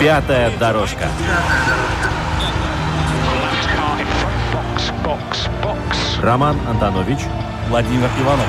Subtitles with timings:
[0.00, 1.08] Пятая дорожка.
[6.22, 7.18] Роман Антонович,
[7.68, 8.46] Владимир Иванов.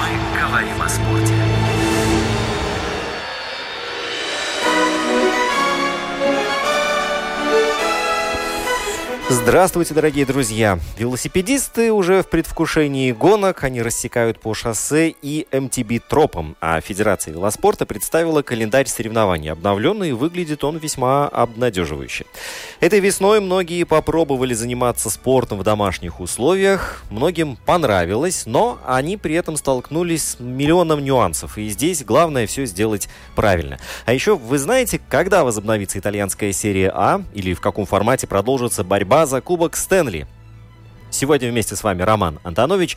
[0.00, 1.45] Мы говорим о спорте.
[9.46, 10.80] Здравствуйте, дорогие друзья!
[10.98, 17.86] Велосипедисты уже в предвкушении гонок, они рассекают по шоссе и МТБ тропам, а Федерация велоспорта
[17.86, 19.52] представила календарь соревнований.
[19.52, 22.26] Обновленный выглядит он весьма обнадеживающе.
[22.80, 29.56] Этой весной многие попробовали заниматься спортом в домашних условиях, многим понравилось, но они при этом
[29.56, 33.78] столкнулись с миллионом нюансов, и здесь главное все сделать правильно.
[34.06, 38.96] А еще вы знаете, когда возобновится итальянская серия А, или в каком формате продолжится борьба
[39.16, 40.26] борьба за Кубок Стэнли.
[41.10, 42.96] Сегодня вместе с вами Роман Антонович.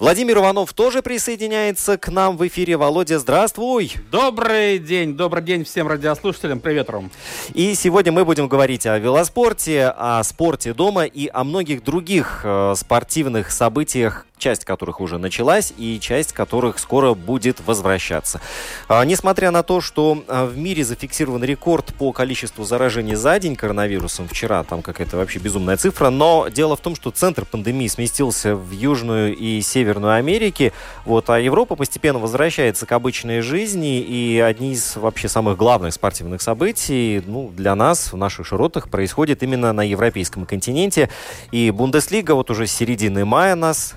[0.00, 2.76] Владимир Иванов тоже присоединяется к нам в эфире.
[2.76, 3.92] Володя, здравствуй!
[4.10, 6.58] Добрый день, добрый день всем радиослушателям.
[6.58, 7.12] Привет, Ром.
[7.54, 12.74] И сегодня мы будем говорить о велоспорте, о спорте дома и о многих других э,
[12.76, 18.40] спортивных событиях, часть которых уже началась и часть которых скоро будет возвращаться.
[18.88, 23.56] А, несмотря на то, что а, в мире зафиксирован рекорд по количеству заражений за день
[23.56, 28.54] коронавирусом, вчера там какая-то вообще безумная цифра, но дело в том, что центр пандемии сместился
[28.54, 30.72] в Южную и Северную Америки,
[31.04, 36.42] вот, а Европа постепенно возвращается к обычной жизни, и одни из вообще самых главных спортивных
[36.42, 41.10] событий ну, для нас в наших широтах происходит именно на европейском континенте,
[41.50, 43.94] и Бундеслига вот уже с середины мая нас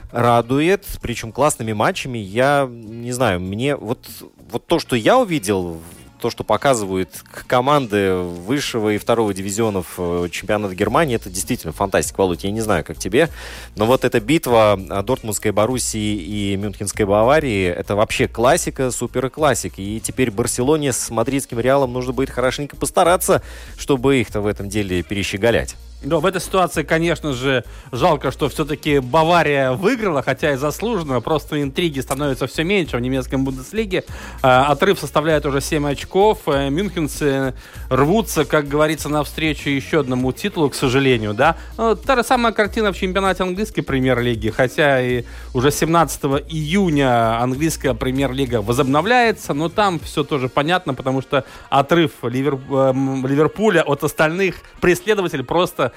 [1.01, 2.17] причем классными матчами.
[2.17, 4.07] Я не знаю, мне вот,
[4.51, 5.79] вот то, что я увидел
[6.21, 7.09] то, что показывают
[7.47, 12.43] команды высшего и второго дивизионов э, чемпионата Германии, это действительно фантастика, Володь.
[12.43, 13.29] Я не знаю, как тебе,
[13.75, 19.81] но вот эта битва Дортмундской Боруссии и Мюнхенской Баварии, это вообще классика, супер классика.
[19.81, 23.41] И теперь Барселоне с мадридским Реалом нужно будет хорошенько постараться,
[23.77, 25.75] чтобы их-то в этом деле перещеголять.
[26.03, 31.21] Да, в этой ситуации, конечно же, жалко, что все-таки Бавария выиграла, хотя и заслуженно.
[31.21, 34.03] Просто интриги становятся все меньше в немецком Бундеслиге.
[34.41, 36.39] Э, отрыв составляет уже 7 очков.
[36.47, 37.53] Э, мюнхенцы
[37.89, 41.35] рвутся, как говорится, навстречу еще одному титулу, к сожалению.
[41.35, 41.55] Да?
[41.77, 44.49] Ну, та же самая картина в чемпионате английской премьер-лиги.
[44.49, 51.45] Хотя и уже 17 июня английская премьер-лига возобновляется, но там все тоже понятно, потому что
[51.69, 52.55] отрыв Ливер...
[52.71, 55.90] Э, Ливерпуля от остальных преследователей просто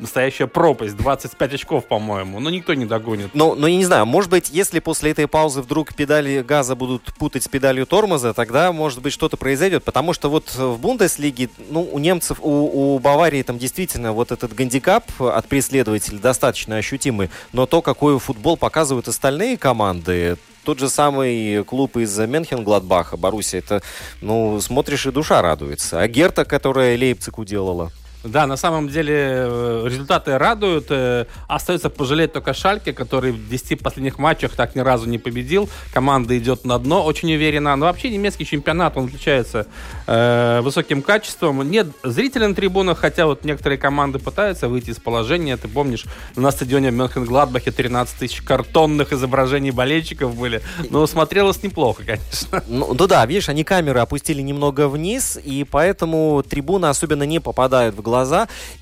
[0.00, 0.96] настоящая пропасть.
[0.96, 2.40] 25 очков, по-моему.
[2.40, 3.30] Но никто не догонит.
[3.34, 7.02] Ну, ну, я не знаю, может быть, если после этой паузы вдруг педали газа будут
[7.18, 9.84] путать с педалью тормоза, тогда, может быть, что-то произойдет.
[9.84, 14.54] Потому что вот в Бундеслиге, ну, у немцев, у, у Баварии там действительно вот этот
[14.54, 17.30] гандикап от преследователей достаточно ощутимый.
[17.52, 23.82] Но то, какой футбол показывают остальные команды, тот же самый клуб из Менхен-Гладбаха, Боруссия, это,
[24.20, 26.00] ну, смотришь и душа радуется.
[26.00, 27.90] А Герта, которая Лейпциг уделала.
[28.22, 30.86] Да, на самом деле э, результаты радуют.
[30.90, 35.70] Э, остается пожалеть только Шальке, который в 10 последних матчах так ни разу не победил.
[35.94, 37.74] Команда идет на дно очень уверенно.
[37.76, 39.66] Но вообще немецкий чемпионат, он отличается
[40.06, 41.62] э, высоким качеством.
[41.70, 45.56] Нет зрителей на трибунах, хотя вот некоторые команды пытаются выйти из положения.
[45.56, 46.04] Ты помнишь,
[46.36, 50.60] на стадионе Мюнхен-Гладбахе 13 тысяч картонных изображений болельщиков были.
[50.90, 52.62] Но смотрелось неплохо, конечно.
[52.68, 57.94] Ну, ну да, видишь, они камеры опустили немного вниз, и поэтому трибуны особенно не попадают
[57.94, 58.09] в глаза.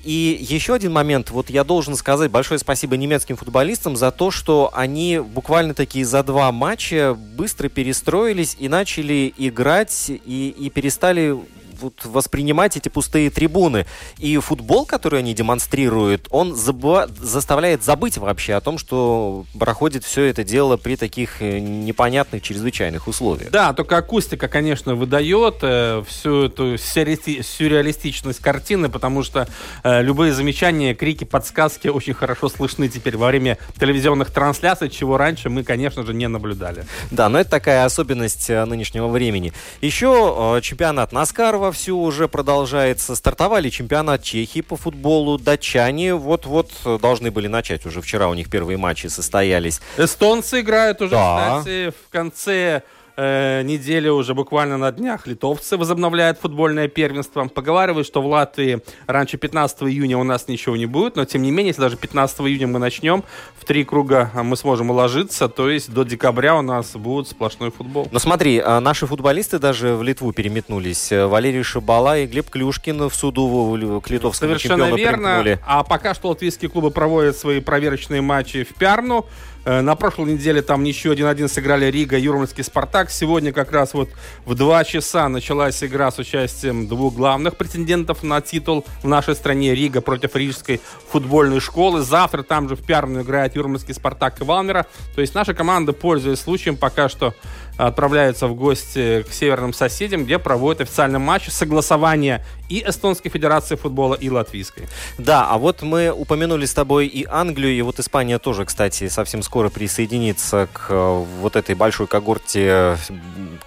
[0.03, 1.31] И еще один момент.
[1.31, 6.23] Вот я должен сказать большое спасибо немецким футболистам за то, что они буквально такие за
[6.23, 11.37] два матча быстро перестроились и начали играть и, и перестали
[11.79, 13.85] вот воспринимать эти пустые трибуны.
[14.17, 17.09] И футбол, который они демонстрируют, он забыва...
[17.19, 23.07] заставляет забыть вообще о том, что проходит все это дело при таких э, непонятных, чрезвычайных
[23.07, 23.51] условиях.
[23.51, 29.47] Да, только акустика, конечно, выдает э, всю эту сюрреалистичность картины, потому что
[29.83, 35.49] э, любые замечания, крики, подсказки очень хорошо слышны теперь во время телевизионных трансляций, чего раньше
[35.49, 36.85] мы, конечно же, не наблюдали.
[37.11, 39.53] Да, но это такая особенность э, нынешнего времени.
[39.81, 43.15] Еще э, чемпионат Наскарова вовсю уже продолжается.
[43.15, 45.37] Стартовали чемпионат Чехии по футболу.
[45.37, 47.85] Датчане вот-вот должны были начать.
[47.85, 49.79] Уже вчера у них первые матчи состоялись.
[49.97, 51.59] Эстонцы играют уже, да.
[51.59, 52.81] кстати, в конце
[53.19, 57.45] э, неделе уже буквально на днях литовцы возобновляют футбольное первенство.
[57.47, 61.51] Поговаривают, что в Латвии раньше 15 июня у нас ничего не будет, но тем не
[61.51, 63.23] менее, если даже 15 июня мы начнем,
[63.57, 68.07] в три круга мы сможем уложиться, то есть до декабря у нас будет сплошной футбол.
[68.11, 71.11] Но смотри, а наши футболисты даже в Литву переметнулись.
[71.11, 75.41] Валерий Шабала и Глеб Клюшкин в суду к литовскому Совершенно верно.
[75.41, 75.59] примкнули.
[75.65, 79.25] А пока что латвийские клубы проводят свои проверочные матчи в Пярну.
[79.65, 83.09] Э, На прошлой неделе там еще 1-1 сыграли Рига, Юрмальский Спартак.
[83.09, 84.09] Сегодня как раз вот
[84.45, 89.75] в 2 часа началась игра с участием двух главных претендентов на титул в нашей стране.
[89.75, 90.79] Рига против Рижской
[91.11, 92.01] футбольной школы.
[92.01, 94.85] Завтра там же в Пярну играет Юрмальский Спартак и Валмера.
[95.15, 97.33] То есть наша команда, пользуясь случаем, пока что
[97.87, 104.15] отправляются в гости к северным соседям, где проводят официальный матч согласования и Эстонской Федерации футбола,
[104.15, 104.87] и Латвийской.
[105.17, 109.41] Да, а вот мы упомянули с тобой и Англию, и вот Испания тоже, кстати, совсем
[109.41, 112.95] скоро присоединится к э, вот этой большой когорте э,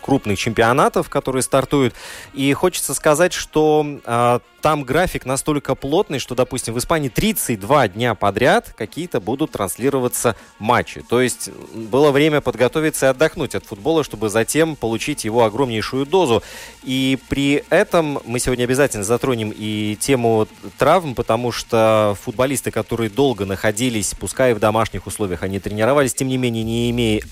[0.02, 1.94] крупных чемпионатов, которые стартуют.
[2.34, 8.14] И хочется сказать, что э, там график настолько плотный, что, допустим, в Испании 32 дня
[8.14, 11.02] подряд какие-то будут транслироваться матчи.
[11.02, 16.42] То есть было время подготовиться и отдохнуть от футбола, чтобы затем получить его огромнейшую дозу.
[16.84, 20.46] И при этом мы сегодня обязательно затронем и тему
[20.78, 26.28] травм, потому что футболисты, которые долго находились, пускай и в домашних условиях они тренировались, тем
[26.28, 27.22] не менее не имея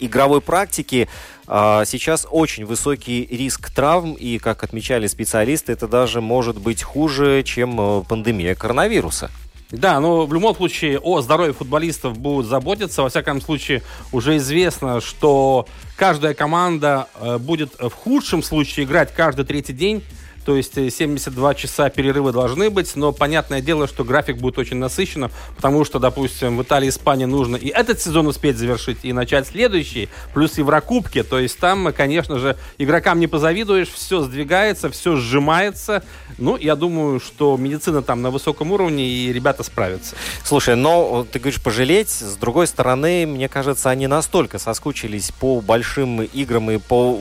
[0.00, 1.08] игровой практики,
[1.48, 7.80] сейчас очень высокий риск травм, и, как отмечали специалисты, это даже может быть хуже, чем
[7.80, 9.30] э, пандемия коронавируса.
[9.70, 13.02] Да, но в любом случае о здоровье футболистов будут заботиться.
[13.02, 15.66] Во всяком случае, уже известно, что
[15.96, 20.02] каждая команда э, будет в худшем случае играть каждый третий день
[20.48, 25.30] то есть 72 часа перерыва должны быть, но понятное дело, что график будет очень насыщенным,
[25.54, 30.08] потому что, допустим, в Италии Испании нужно и этот сезон успеть завершить, и начать следующий,
[30.32, 36.02] плюс Еврокубки, то есть там, конечно же, игрокам не позавидуешь, все сдвигается, все сжимается,
[36.38, 40.16] ну, я думаю, что медицина там на высоком уровне, и ребята справятся.
[40.44, 46.22] Слушай, но ты говоришь пожалеть, с другой стороны, мне кажется, они настолько соскучились по большим
[46.22, 47.20] играм и по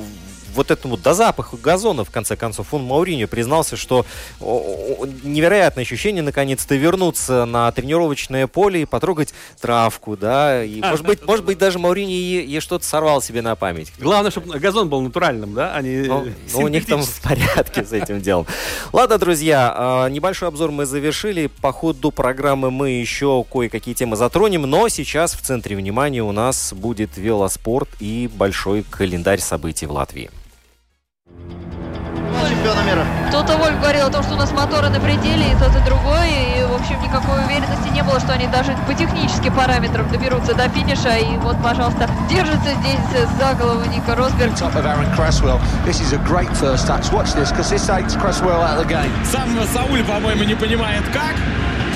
[0.58, 4.06] вот этому до запаха газона, в конце концов, он Мауриньо признался, что
[4.40, 11.46] невероятное ощущение наконец-то вернуться на тренировочное поле и потрогать травку, да, и, может быть, может
[11.46, 13.92] быть, даже Мауриньо и, и что-то сорвал себе на память.
[14.00, 17.86] Главное, чтобы газон был натуральным, да, а не ну, ну, у них там в порядке
[17.86, 18.48] с этим делом.
[18.92, 21.48] Ладно, друзья, небольшой обзор мы завершили.
[21.62, 26.74] По ходу программы мы еще кое-какие темы затронем, но сейчас в центре внимания у нас
[26.74, 30.32] будет велоспорт и большой календарь событий в Латвии
[32.68, 33.06] чемпиона мира.
[33.30, 36.30] Кто-то Вольф говорил о том, что у нас моторы на пределе, и тот, и другой.
[36.30, 40.68] И, в общем, никакой уверенности не было, что они даже по техническим параметрам доберутся до
[40.70, 41.18] финиша.
[41.18, 44.54] И вот, пожалуйста, держится здесь за голову Ника Росберг.
[49.32, 51.36] Сам Сауль, по-моему, не понимает как.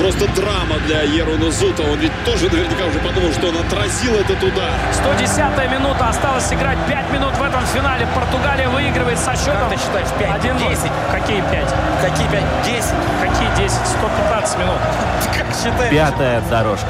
[0.01, 1.83] Просто драма для Еруна Зута.
[1.83, 4.71] Он ведь тоже наверняка уже подумал, что он отразил этот удар.
[4.93, 6.09] 110-я минута.
[6.09, 8.07] Осталось играть 5 минут в этом финале.
[8.15, 9.69] Португалия выигрывает со счетом.
[9.69, 10.07] Как ты считаешь?
[10.17, 10.43] 5?
[10.43, 10.91] 1 10?
[11.11, 11.75] Какие 5?
[12.01, 12.43] Какие 5?
[12.65, 12.85] 10?
[13.21, 13.77] Какие 10?
[13.85, 14.79] 115 минут.
[15.37, 15.91] Как считаешь?
[15.91, 16.87] Пятая дорожка.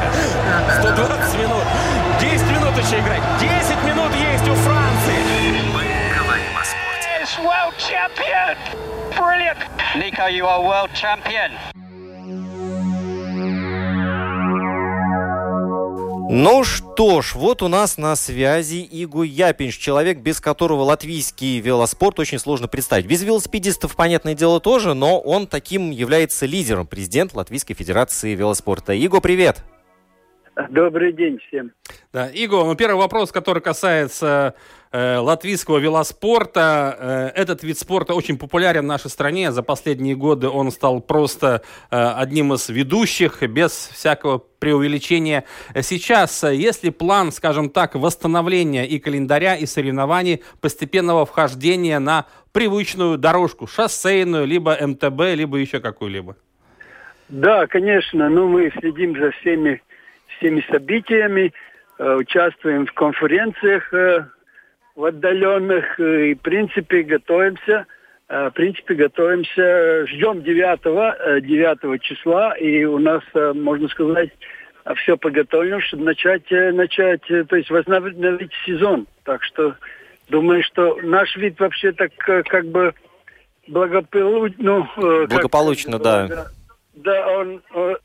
[0.79, 1.63] 120 минут.
[2.21, 3.21] 10 минут еще играть.
[3.41, 5.19] 10 минут есть у Франции.
[5.73, 5.83] Мы
[6.15, 7.43] говорим о спорте.
[7.43, 8.55] World champion!
[9.17, 9.57] Brilliant!
[9.97, 11.51] Nico, you are world champion.
[16.33, 22.19] Ну что ж, вот у нас на связи Игу Япинш, человек, без которого латвийский велоспорт
[22.19, 23.05] очень сложно представить.
[23.05, 28.93] Без велосипедистов, понятное дело, тоже, но он таким является лидером, президент Латвийской Федерации велоспорта.
[28.93, 29.65] Иго, привет!
[30.69, 31.73] Добрый день всем.
[32.13, 34.55] Да, Иго, ну, первый вопрос, который касается
[34.93, 37.31] латвийского велоспорта.
[37.35, 39.51] Э, этот вид спорта очень популярен в нашей стране.
[39.51, 45.45] За последние годы он стал просто э, одним из ведущих, без всякого преувеличения.
[45.81, 52.25] Сейчас, э, есть ли план, скажем так, восстановления и календаря, и соревнований, постепенного вхождения на
[52.51, 56.35] привычную дорожку, шоссейную, либо МТБ, либо еще какую-либо?
[57.29, 58.29] Да, конечно.
[58.29, 59.81] Ну, мы следим за всеми
[60.41, 61.53] всеми событиями,
[61.99, 64.25] э, участвуем в конференциях э,
[65.01, 67.87] в отдаленных э, и, в принципе, готовимся.
[68.29, 70.05] Э, в принципе, готовимся.
[70.05, 74.29] Ждем 9, 9 числа, и у нас, э, можно сказать,
[74.97, 79.07] все подготовлено, чтобы начать, э, начать э, то есть возобновить сезон.
[79.23, 79.75] Так что
[80.29, 82.93] думаю, что наш вид вообще так э, как бы
[83.67, 84.55] благополучно...
[84.59, 86.27] Ну, э, Благополучно, как, да.
[86.27, 86.45] да.
[86.93, 87.95] Да, он, э,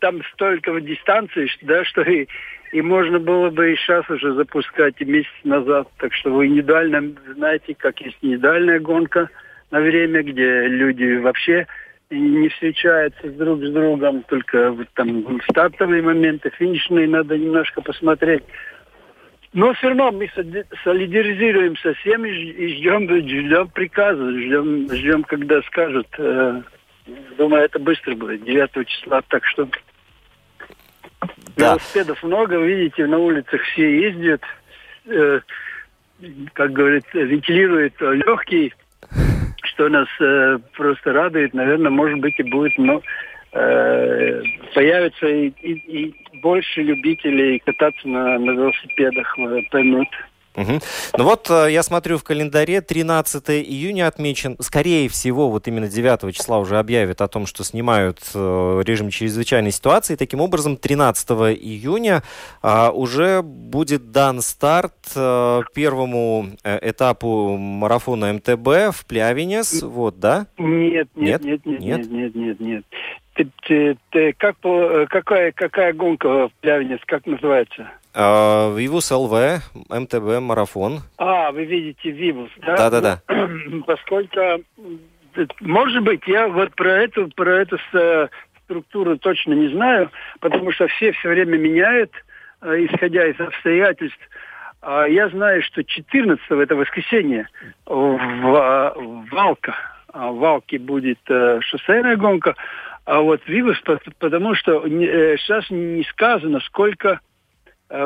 [0.00, 2.26] там столько в дистанции, да, что и,
[2.72, 5.88] и можно было бы и сейчас уже запускать и месяц назад.
[5.98, 9.28] Так что вы индивидуально знаете, как есть индивидуальная гонка
[9.70, 11.66] на время, где люди вообще
[12.10, 18.42] не встречаются друг с другом, только вот там стартовые моменты, финишные надо немножко посмотреть.
[19.52, 20.30] Но все равно мы
[20.84, 26.06] солидаризируемся со всеми и ждем, ждем приказа, ждем, ждем, когда скажут.
[26.18, 26.62] Э,
[27.36, 29.68] думаю, это быстро будет, 9 числа, так что
[31.56, 31.72] да.
[31.72, 34.42] велосипедов много, видите, на улицах все ездят,
[35.06, 35.40] э,
[36.52, 38.72] как говорится, вентилирует легкий,
[39.64, 43.02] что нас э, просто радует, наверное, может быть и будет, но
[43.52, 44.42] э,
[44.74, 49.36] появится и, и, и больше любителей кататься на, на велосипедах,
[49.70, 50.08] поймут.
[50.56, 50.80] Угу.
[51.16, 54.56] Ну вот э, я смотрю в календаре, 13 июня отмечен.
[54.58, 59.70] Скорее всего, вот именно 9 числа уже объявят о том, что снимают э, режим чрезвычайной
[59.70, 60.16] ситуации.
[60.16, 62.22] Таким образом, 13 июня
[62.62, 69.82] а, уже будет дан старт э, первому этапу марафона МТБ в Плявинес.
[69.82, 70.46] Вот, да?
[70.58, 72.84] Нет, нет, нет, нет, нет, нет, нет, нет.
[73.34, 74.56] Ты, ты, ты, как,
[75.08, 77.88] какая, какая гонка в Плявинес, как называется?
[78.12, 81.02] Uh, Vivus ЛВ, МТБ, марафон.
[81.16, 82.76] А, вы видите Vivus, да?
[82.76, 83.20] Да-да-да.
[83.86, 84.64] Поскольку,
[85.60, 87.78] может быть, я вот про эту, про эту
[88.64, 92.10] структуру точно не знаю, потому что все все время меняют,
[92.62, 94.18] э, исходя из обстоятельств.
[94.82, 97.48] А я знаю, что 14 это воскресенье
[97.86, 99.76] в, Валка,
[100.12, 102.56] а в Валке будет э, шоссейная гонка,
[103.04, 103.80] а вот Вивус,
[104.18, 107.29] потому что э, сейчас не сказано, сколько Э,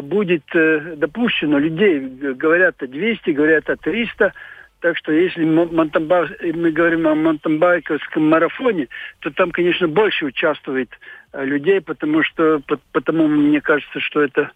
[0.01, 4.33] будет э, допущено людей, говорят о 200, говорят о 300,
[4.81, 8.89] так что если мы говорим о монтанбайковском марафоне,
[9.21, 10.91] то там, конечно, больше участвует
[11.33, 12.61] э, людей, потому что
[12.93, 14.51] потому мне кажется, что это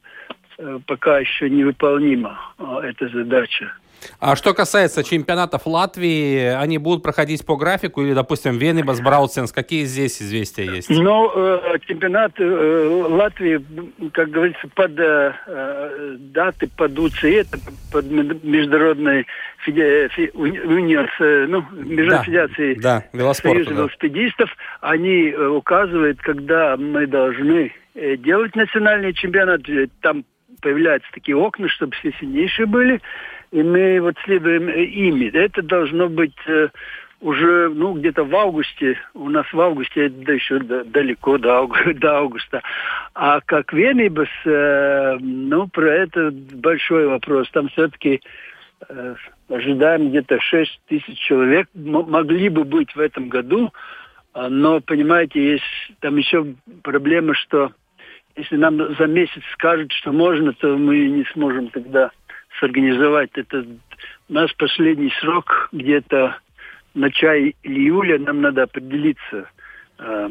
[0.87, 2.37] пока еще невыполнима
[2.83, 3.73] эта задача.
[4.21, 9.53] А что касается чемпионатов Латвии, они будут проходить по графику или, допустим, Венебас, Браутсенс?
[9.53, 10.91] Какие здесь известия есть?
[10.91, 13.65] Ну, э, чемпионат э, Латвии,
[14.13, 17.45] как говорится, под э, э даты, под УЦИ,
[17.93, 19.27] под международной
[19.65, 23.77] феде, фе, универс, э, ну, международной да, федерации да, велоспорта, Союза да.
[23.77, 24.51] велосипедистов,
[24.81, 29.63] они э, указывают, когда мы должны делать национальный чемпионат.
[30.03, 30.25] Там
[30.61, 33.01] появляются такие окна, чтобы все сильнейшие были
[33.51, 35.27] и мы вот следуем э, ими.
[35.27, 36.69] Это должно быть э,
[37.21, 41.69] уже, ну, где-то в августе, у нас в августе, да еще далеко до,
[42.05, 42.63] августа.
[43.15, 47.51] А как Венибас, э, ну, про это большой вопрос.
[47.51, 48.21] Там все-таки
[49.49, 53.73] ожидаем где-то 6 тысяч человек, могли бы быть в этом году,
[54.33, 55.65] а, но, понимаете, есть
[55.99, 57.73] там еще проблема, что
[58.37, 62.13] если нам за месяц скажут, что можно, то мы не сможем тогда
[62.61, 63.31] сорганизовать.
[63.35, 63.65] Это
[64.29, 66.39] у нас последний срок где-то
[66.99, 69.51] начале июля нам надо определиться,
[69.99, 70.31] а,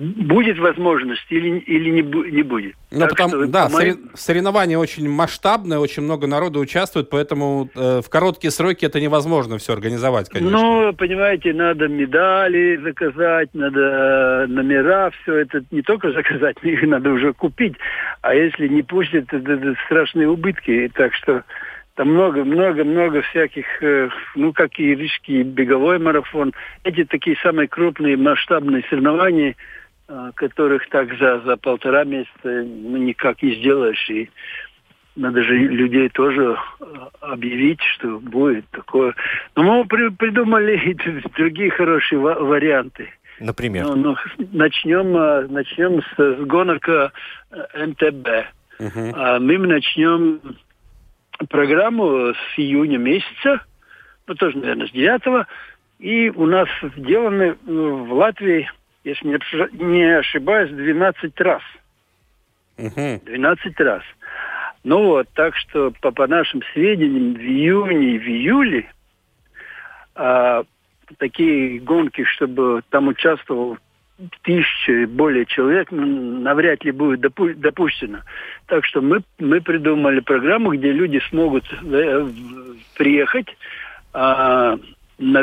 [0.00, 2.74] будет возможность или, или не, не будет.
[2.90, 4.10] Ну, потому, что, да, моим...
[4.14, 9.74] соревнования очень масштабные, очень много народу участвует, поэтому э, в короткие сроки это невозможно все
[9.74, 10.58] организовать, конечно.
[10.58, 17.34] Ну, понимаете, надо медали заказать, надо номера, все это не только заказать, их надо уже
[17.34, 17.74] купить.
[18.22, 20.90] А если не пустят, это, это страшные убытки.
[20.94, 21.44] Так что
[21.94, 26.52] там много-много-много всяких, э, ну, как и рижский беговой марафон.
[26.84, 29.56] Эти такие самые крупные масштабные соревнования,
[30.08, 34.08] э, которых так за, за полтора месяца ну, никак не сделаешь.
[34.08, 34.30] И
[35.16, 36.84] надо же людей тоже э,
[37.20, 39.14] объявить, что будет такое.
[39.56, 40.96] Но мы при, придумали и
[41.36, 43.08] другие хорошие варианты.
[43.40, 43.86] Например?
[43.86, 44.16] Ну, ну,
[44.52, 45.12] начнем,
[45.52, 46.86] начнем с, с гонок
[47.74, 48.28] МТБ.
[48.78, 49.12] Uh-huh.
[49.14, 50.40] А мы начнем
[51.48, 53.64] программу с июня месяца,
[54.26, 55.46] ну тоже, наверное, с 9
[55.98, 58.70] и у нас сделаны ну, в Латвии,
[59.04, 61.62] если не ошибаюсь, 12 раз.
[62.78, 63.22] Угу.
[63.26, 64.02] 12 раз.
[64.82, 68.90] Ну вот, так что по, по нашим сведениям, в июне и в июле
[70.14, 70.64] а,
[71.18, 73.76] такие гонки, чтобы там участвовал
[74.42, 78.18] тысячи более человек навряд ли будет допу- допущено.
[78.66, 82.28] Так что мы, мы придумали программу, где люди смогут э,
[82.96, 83.48] приехать
[84.12, 84.78] а,
[85.20, 85.42] на,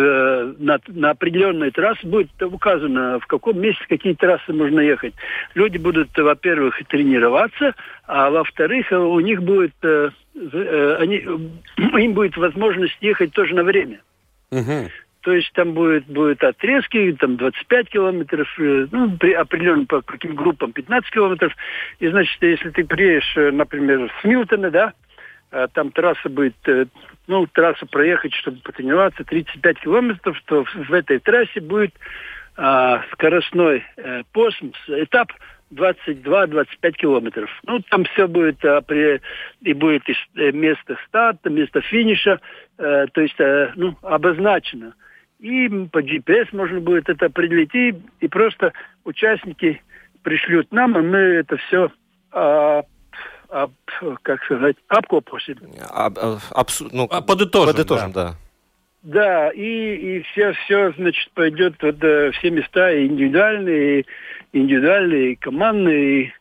[0.57, 5.13] на, на определенные трассы будет указано, в каком месте какие трассы можно ехать.
[5.53, 11.17] Люди будут, во-первых, тренироваться, а во-вторых, у них будет, э, э они,
[11.77, 14.01] им будет возможность ехать тоже на время.
[14.51, 14.89] Угу.
[15.27, 20.35] То есть там будет, будет отрезки, там 25 километров, э, ну, при, определенно по каким
[20.35, 21.53] группам 15 километров.
[21.99, 24.93] И, значит, если ты приедешь, э, например, с Милтона, да,
[25.51, 26.85] а там трасса будет, э,
[27.27, 31.93] ну, трассу проехать, чтобы потренироваться, 35 километров, то в этой трассе будет
[32.55, 35.33] а, скоростной э, пост, этап
[35.73, 37.49] 22-25 километров.
[37.65, 39.19] Ну, там все будет, а, при,
[39.61, 42.39] и будет и место старта, место финиша,
[42.77, 44.93] э, то есть, э, ну, обозначено.
[45.39, 49.81] И по GPS можно будет это определить, и, и просто участники
[50.23, 51.91] пришлют нам, и мы это все
[52.31, 52.83] а,
[53.49, 53.71] об,
[54.23, 55.57] как сказать, обкопываем.
[55.89, 58.29] Об, об, ну, а, подытожим, подытожим, да.
[58.29, 58.35] да.
[59.03, 64.05] Да, и, и все, все, значит, пойдет вот, э, все места и индивидуальные, и
[64.59, 66.33] индивидуальные, и командные,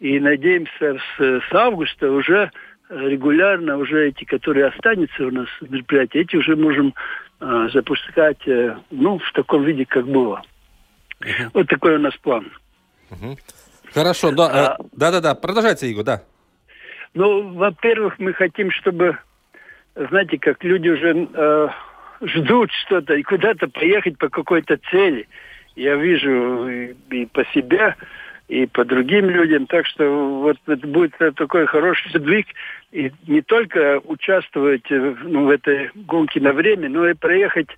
[0.00, 2.50] и, и надеемся с, с августа уже
[2.90, 6.94] регулярно уже эти, которые останутся у нас мероприятия, эти уже можем
[7.40, 10.42] э, запускать, э, ну, в таком виде, как было.
[11.20, 11.50] Uh-huh.
[11.54, 12.50] Вот такой у нас план.
[13.10, 13.38] Uh-huh.
[13.94, 16.22] Хорошо, да, а, э, да-да-да, продолжайте, Игорь, да.
[17.14, 19.18] Ну, во-первых, мы хотим, чтобы,
[19.94, 21.68] знаете, как люди уже э,
[22.22, 25.28] ждут что-то и куда-то поехать по какой-то цели.
[25.76, 27.96] Я вижу и, и по себе,
[28.50, 29.66] и по другим людям.
[29.66, 30.04] Так что
[30.40, 32.48] вот это будет такой хороший сдвиг.
[32.90, 37.68] И не только участвовать ну, в этой гонке на время, но и проехать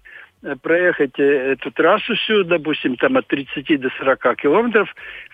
[0.60, 4.92] проехать э, эту трассу всю, допустим, там от 30 до 40 километров,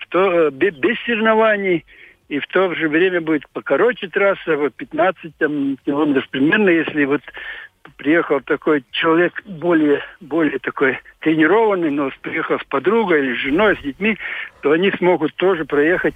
[0.09, 1.83] то, без, без соревнований,
[2.27, 7.21] и в то же время будет покороче трасса, вот 15 там, километров примерно, если вот
[7.97, 13.81] приехал такой человек более, более такой тренированный, но приехал с подругой или с женой, с
[13.81, 14.17] детьми,
[14.61, 16.15] то они смогут тоже проехать,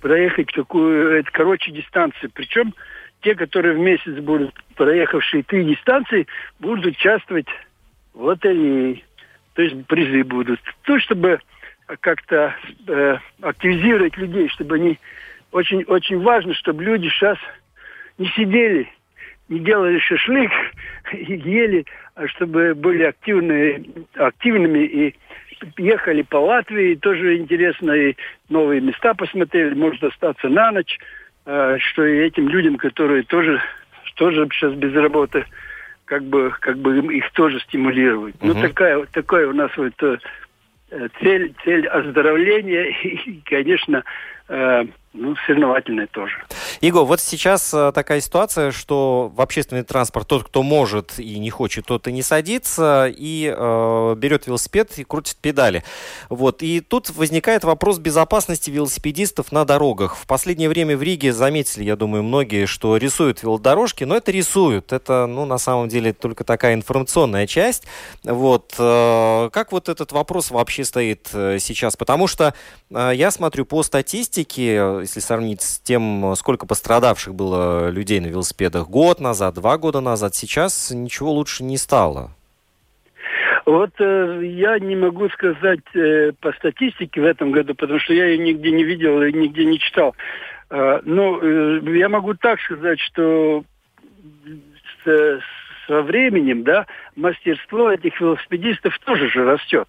[0.00, 2.30] проехать такую, короче, дистанцию.
[2.34, 2.74] Причем
[3.22, 6.26] те, которые в месяц будут проехавшие три дистанции,
[6.58, 7.48] будут участвовать
[8.14, 9.02] в лотерее.
[9.54, 10.60] То есть призы будут.
[10.82, 11.40] То, чтобы
[12.00, 12.54] как-то
[12.86, 14.98] э, активизировать людей, чтобы они
[15.52, 17.38] очень, очень важно, чтобы люди сейчас
[18.18, 18.88] не сидели,
[19.52, 20.50] не делали шашлык
[21.12, 25.14] и ели, а чтобы были активны, активными и
[25.76, 28.16] ехали по Латвии, тоже интересно, и
[28.48, 30.98] новые места посмотрели, может остаться на ночь,
[31.46, 33.60] э, что и этим людям, которые тоже,
[34.16, 35.44] тоже сейчас без работы,
[36.04, 38.34] как бы, как бы их тоже стимулировать.
[38.40, 38.46] Угу.
[38.46, 40.18] Ну, такая, такая у нас вот э,
[41.20, 44.02] цель, цель оздоровления и, конечно,
[44.48, 46.42] э, ну, соревновательная тоже.
[46.80, 51.50] Иго, вот сейчас э, такая ситуация, что в общественный транспорт тот, кто может и не
[51.50, 55.84] хочет, тот и не садится, и э, берет велосипед и крутит педали.
[56.30, 56.62] Вот.
[56.62, 60.16] И тут возникает вопрос безопасности велосипедистов на дорогах.
[60.16, 64.94] В последнее время в Риге заметили, я думаю, многие, что рисуют велодорожки, но это рисуют.
[64.94, 67.84] Это, ну, на самом деле, только такая информационная часть.
[68.24, 68.74] Вот.
[68.78, 71.96] Э, как вот этот вопрос вообще стоит э, сейчас?
[71.96, 72.54] Потому что
[72.90, 79.20] я смотрю по статистике, если сравнить с тем, сколько пострадавших было людей на велосипедах год
[79.20, 82.30] назад, два года назад, сейчас ничего лучше не стало.
[83.64, 88.26] Вот э, я не могу сказать э, по статистике в этом году, потому что я
[88.26, 90.16] ее нигде не видел и нигде не читал.
[90.70, 93.62] Э, но э, я могу так сказать, что
[95.04, 95.40] с,
[95.86, 99.88] со временем, да, мастерство этих велосипедистов тоже же растет.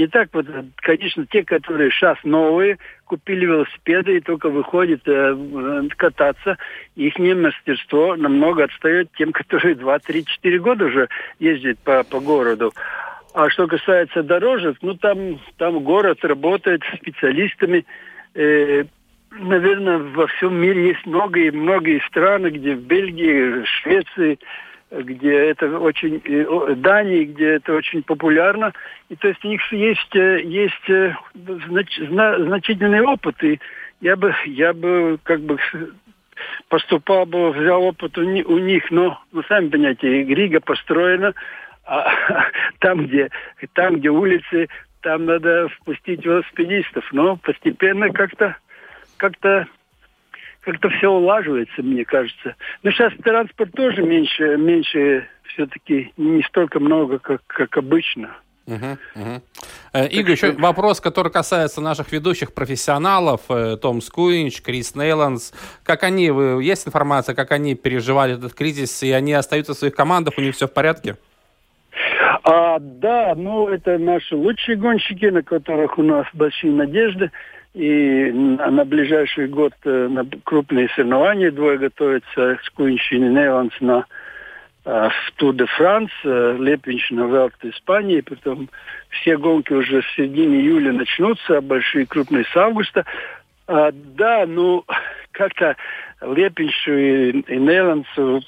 [0.00, 6.56] И так вот, конечно, те, которые сейчас новые, купили велосипеды и только выходят э, кататься,
[6.96, 11.08] их мастерство намного отстает тем, которые 2, 3, 4 года уже
[11.38, 12.72] ездят по, по городу.
[13.34, 17.84] А что касается дорожек, ну там, там город работает специалистами.
[18.34, 18.84] Э,
[19.32, 24.38] наверное, во всем мире есть многие, многие страны, где в Бельгии, Швеции,
[24.90, 26.20] где это очень,
[26.80, 28.72] Дании, где это очень популярно.
[29.08, 33.42] И то есть у них есть, э, есть э, знач, значительный опыт.
[33.44, 33.60] И
[34.00, 35.58] я бы, я бы как бы
[36.68, 41.34] поступал бы, взял опыт у, у них, но, вы сами понимаете, Рига построена,
[41.84, 42.10] а
[42.80, 43.30] там, где,
[43.74, 44.68] там, где улицы,
[45.02, 47.04] там надо впустить велосипедистов.
[47.12, 48.56] Но постепенно как-то
[49.16, 49.66] как-то
[50.60, 52.54] как-то все улаживается, мне кажется.
[52.82, 58.36] Но сейчас транспорт тоже меньше, меньше все-таки не столько много, как, как обычно.
[58.66, 59.42] Угу, угу.
[60.10, 65.52] Игорь, еще вопрос, который касается наших ведущих профессионалов, э, Том Скуинч, Крис Нейландс.
[65.82, 66.26] Как они,
[66.62, 70.54] есть информация, как они переживали этот кризис, и они остаются в своих командах, у них
[70.54, 71.16] все в порядке?
[72.44, 77.30] А, да, ну это наши лучшие гонщики, на которых у нас большие надежды.
[77.74, 84.06] И на, на ближайший год э, на крупные соревнования двое готовятся, Скуиньш и Нейландс на,
[84.84, 88.68] в Тур де Франс, Лиепиньш на Вуэльте Испании, потом
[89.10, 93.04] все гонки уже в середине июля начнутся, а большие крупные с августа.
[93.70, 94.84] А, да, ну,
[95.30, 95.76] как-то
[96.20, 98.40] Лиепиньшу и, и Нейландсу,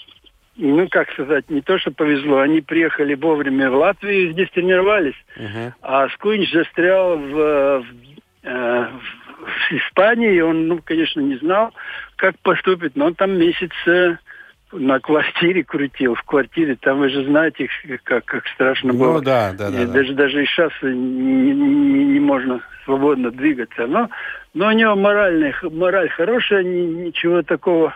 [0.57, 5.15] ну, как сказать, не то, что повезло, они приехали вовремя в Латвию и здесь тренировались.
[5.37, 5.73] Uh-huh.
[5.81, 7.83] А Скуиньш застрял в, в, э,
[9.70, 11.72] в Испании, он, ну, конечно, не знал,
[12.16, 14.16] как поступить, но он там месяц э,
[14.72, 17.68] на квартире крутил, в квартире, там вы же знаете,
[18.05, 19.14] как, как страшно было.
[19.14, 19.87] Ну да, да, да.
[19.87, 20.25] Даже, да.
[20.25, 23.87] даже и сейчас не, не, не можно свободно двигаться.
[23.87, 24.09] Но,
[24.55, 27.94] но у него моральная, мораль хорошая, ничего такого,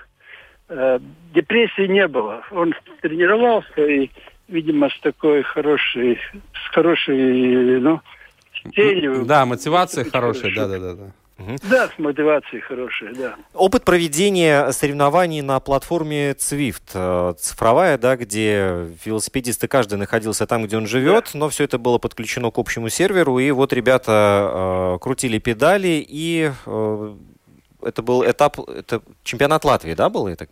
[0.68, 0.98] э,
[1.34, 2.42] депрессии не было.
[2.50, 4.10] Он тренировался и,
[4.48, 6.20] видимо, с такой хорошей,
[6.52, 8.00] с хорошей, ну,
[8.74, 9.24] целью.
[9.24, 10.94] Да, мотивация хорошая, да, да, да.
[10.94, 11.12] да.
[11.38, 11.56] Угу.
[11.70, 13.36] Да, с мотивацией хорошая, да.
[13.52, 20.78] Опыт проведения соревнований на платформе Цвифт, э, цифровая, да, где велосипедисты каждый находился там, где
[20.78, 21.38] он живет, да.
[21.38, 26.52] но все это было подключено к общему серверу, и вот ребята э, крутили педали, и
[26.64, 27.14] э,
[27.82, 30.48] это был этап, это чемпионат Латвии, да, был, я так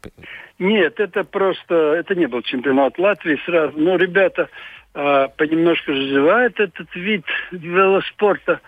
[0.59, 4.51] Нет, это просто, это не был чемпионат Латвии сразу, но ребята
[4.95, 8.61] э, понемножку развивают этот вид велоспорта.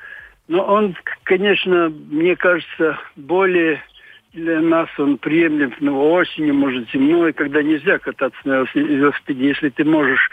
[0.48, 3.82] Но он, конечно, мне кажется, более
[4.32, 9.48] для нас он приемлем ну, осенью, может, зимой, когда нельзя кататься на велосипеде.
[9.48, 10.30] Если ты можешь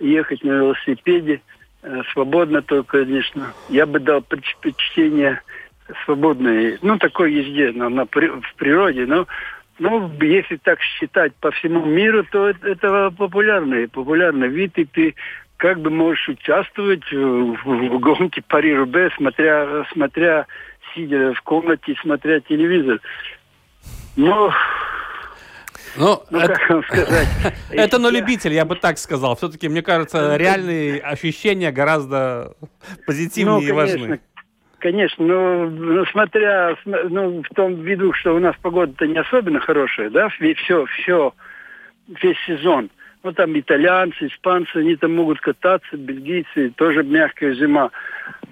[0.00, 1.40] ехать на велосипеде
[1.82, 5.40] э, свободно, то, конечно, я бы дал предпочтение
[6.04, 9.06] свободной, ну, такой езде на, на, в природе.
[9.06, 9.26] Но,
[9.78, 15.14] ну, если так считать по всему миру, то это, это популярный, популярный вид, и ты
[15.56, 20.46] как бы можешь участвовать в, в гонке Пари-Рубе, смотря, смотря,
[20.94, 23.00] сидя в комнате, смотря телевизор.
[24.16, 24.52] Но
[25.96, 27.28] ну, ну это, как вам сказать?
[27.70, 29.36] это на любитель, я бы так сказал.
[29.36, 32.54] Все-таки, мне кажется, реальные ощущения гораздо
[33.06, 34.20] позитивнее ну, и важны.
[34.78, 40.10] Конечно, но ну, смотря ну, в том виду, что у нас погода-то не особенно хорошая,
[40.10, 41.34] да, все, все,
[42.08, 42.90] весь сезон.
[43.26, 47.90] Ну, там итальянцы, испанцы, они там могут кататься, бельгийцы, тоже мягкая зима.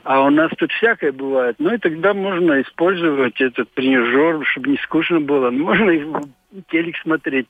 [0.03, 1.55] А у нас тут всякое бывает.
[1.61, 5.53] Ну, и тогда можно использовать этот тренажер, чтобы не скучно было.
[5.53, 6.05] Можно и
[6.73, 7.47] телек смотреть.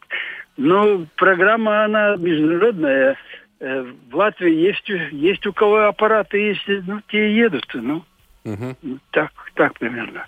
[0.59, 3.17] Но программа, она международная.
[3.61, 7.67] Э, в Латвии есть, есть у кого аппараты есть, ну, те едут.
[7.73, 8.05] Ну,
[8.45, 8.99] угу.
[9.13, 10.27] так, так примерно.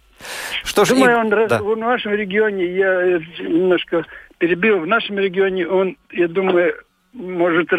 [0.64, 1.20] Что ж, Думаю, и...
[1.20, 1.62] он да.
[1.62, 4.06] в нашем регионе, я немножко
[4.38, 6.74] перебил, в нашем регионе он, я думаю,
[7.16, 7.70] может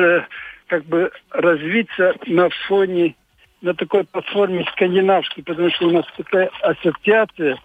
[0.67, 3.15] как бы развиться на фоне,
[3.62, 7.58] на такой платформе скандинавской, потому что у нас такая ассоциация,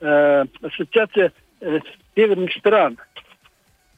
[0.00, 1.80] э, ассоциация э,
[2.14, 2.98] северных стран.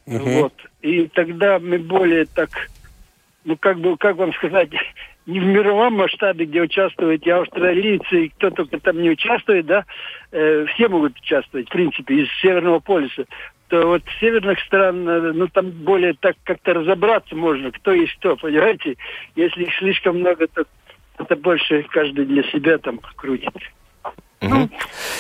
[0.07, 0.19] Угу.
[0.19, 0.55] Вот.
[0.83, 2.51] И тогда мы более так,
[3.45, 4.71] ну как бы, как вам сказать,
[5.27, 9.85] не в мировом масштабе, где участвуют и австралийцы, и кто только там не участвует, да,
[10.31, 13.27] э, все могут участвовать, в принципе, из Северного полюса
[13.71, 18.97] вот северных стран, э, ну там более так как-то разобраться можно, кто есть кто, понимаете?
[19.35, 20.65] Если их слишком много, то
[21.19, 23.53] это больше каждый для себя там крутит.
[24.41, 24.55] Угу.
[24.55, 24.71] Ну,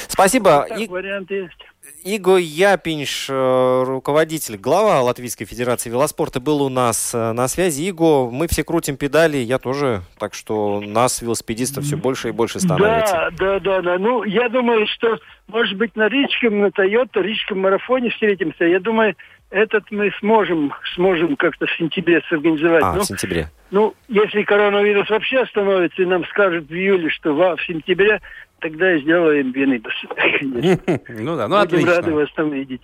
[0.09, 0.66] Спасибо.
[0.68, 0.87] Так, И...
[0.87, 1.66] Варианты есть.
[2.05, 7.83] Иго Япинш, э, руководитель, глава Латвийской Федерации велоспорта, был у нас э, на связи.
[7.83, 12.61] Иго, мы все крутим педали, я тоже, так что нас, велосипедистов, все больше и больше
[12.61, 13.31] становится.
[13.37, 13.98] Да, да, да, да.
[13.98, 18.64] Ну, я думаю, что, может быть, на Рижском, на Тойота, Рижском марафоне встретимся.
[18.64, 19.16] Я думаю,
[19.50, 22.83] этот мы сможем, сможем как-то в сентябре сорганизовать.
[22.85, 23.50] А, ну, в сентябре.
[23.70, 28.20] Ну, если коронавирус вообще остановится и нам скажут в июле, что в сентябре
[28.61, 29.92] тогда сделаем Бенибас.
[31.09, 31.94] Ну да, ну Будем отлично.
[31.96, 32.83] рады вас там видеть.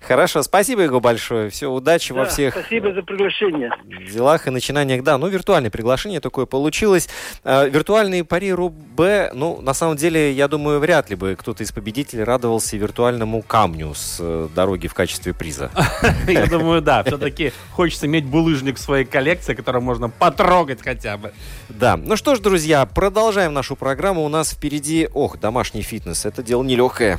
[0.00, 1.50] Хорошо, спасибо, Его, большое.
[1.50, 3.70] Все, удачи да, во всех спасибо за приглашение.
[4.12, 5.02] делах и начинаниях.
[5.02, 7.08] Да, ну, виртуальное приглашение такое получилось.
[7.44, 11.72] Э, виртуальные пари Рубе, ну, на самом деле, я думаю, вряд ли бы кто-то из
[11.72, 15.70] победителей радовался виртуальному камню с э, дороги в качестве приза.
[16.28, 17.02] Я думаю, да.
[17.06, 21.32] Все-таки хочется иметь булыжник в своей коллекции, который можно потрогать хотя бы.
[21.68, 21.96] Да.
[21.96, 24.24] Ну что ж, друзья, продолжаем нашу программу.
[24.24, 27.18] У нас впереди ох, домашний фитнес, это дело нелегкое.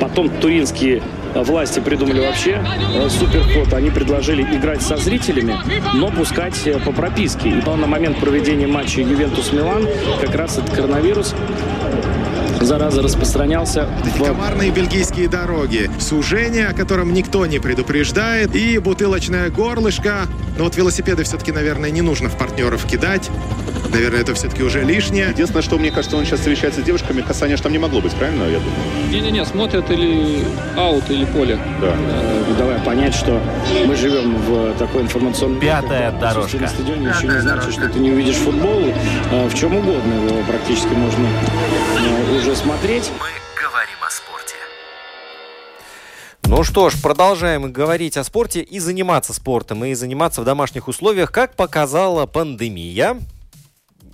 [0.00, 1.02] Потом туринские
[1.34, 3.72] власти придумали вообще э, суперход.
[3.72, 5.56] Они предложили играть со зрителями,
[5.94, 7.48] но пускать э, по прописке.
[7.50, 9.86] И на момент проведения матча Ювентус-Милан
[10.20, 11.34] как раз этот коронавирус
[12.60, 13.88] зараза распространялся.
[14.18, 14.24] В...
[14.24, 20.26] Комарные бельгийские дороги, сужение, о котором никто не предупреждает, и бутылочное горлышко.
[20.58, 23.30] Но вот велосипеды все-таки, наверное, не нужно в партнеров кидать.
[23.94, 25.28] Наверное, это все-таки уже лишнее.
[25.30, 28.42] Единственное, что мне кажется, он сейчас встречается с девушками, касания там не могло быть, правильно,
[28.44, 28.74] я думаю?
[29.10, 30.44] Не-не-не, смотрят или
[30.76, 31.58] аут, или поле.
[31.80, 31.94] Да.
[31.96, 33.40] Э, давай понять, что
[33.86, 35.60] мы живем в такой информационной...
[35.60, 36.58] Пятая дорожка.
[36.58, 38.92] На стадионе еще не значит, что ты не увидишь футбол.
[39.30, 43.10] Э, в чем угодно его практически можно э, уже смотреть.
[43.12, 44.54] Мы говорим о спорте.
[46.42, 51.32] Ну что ж, продолжаем говорить о спорте и заниматься спортом, и заниматься в домашних условиях,
[51.32, 53.18] как показала пандемия.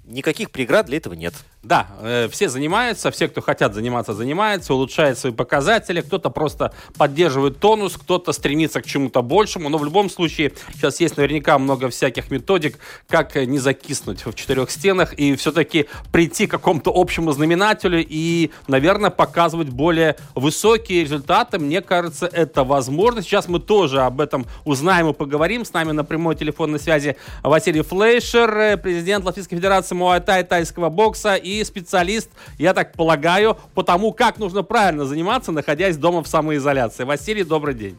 [0.05, 1.35] Никаких преград для этого нет.
[1.63, 6.01] Да, э, все занимаются, все, кто хотят заниматься, занимаются, улучшают свои показатели.
[6.01, 9.69] Кто-то просто поддерживает тонус, кто-то стремится к чему-то большему.
[9.69, 14.71] Но в любом случае сейчас есть наверняка много всяких методик, как не закиснуть в четырех
[14.71, 21.59] стенах и все-таки прийти к какому-то общему знаменателю и, наверное, показывать более высокие результаты.
[21.59, 23.21] Мне кажется, это возможно.
[23.21, 25.67] Сейчас мы тоже об этом узнаем и поговорим.
[25.67, 31.35] С нами на прямой телефонной связи Василий Флейшер, э, президент Латвийской Федерации Муайтай тайского бокса
[31.35, 37.05] и специалист, я так полагаю, по тому, как нужно правильно заниматься, находясь дома в самоизоляции.
[37.05, 37.97] Василий, добрый день.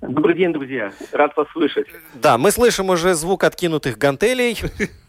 [0.00, 0.92] Добрый день, друзья.
[1.12, 1.86] Рад вас слышать.
[2.14, 4.58] Да, мы слышим уже звук откинутых гантелей.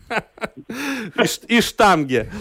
[1.48, 2.32] И штанги.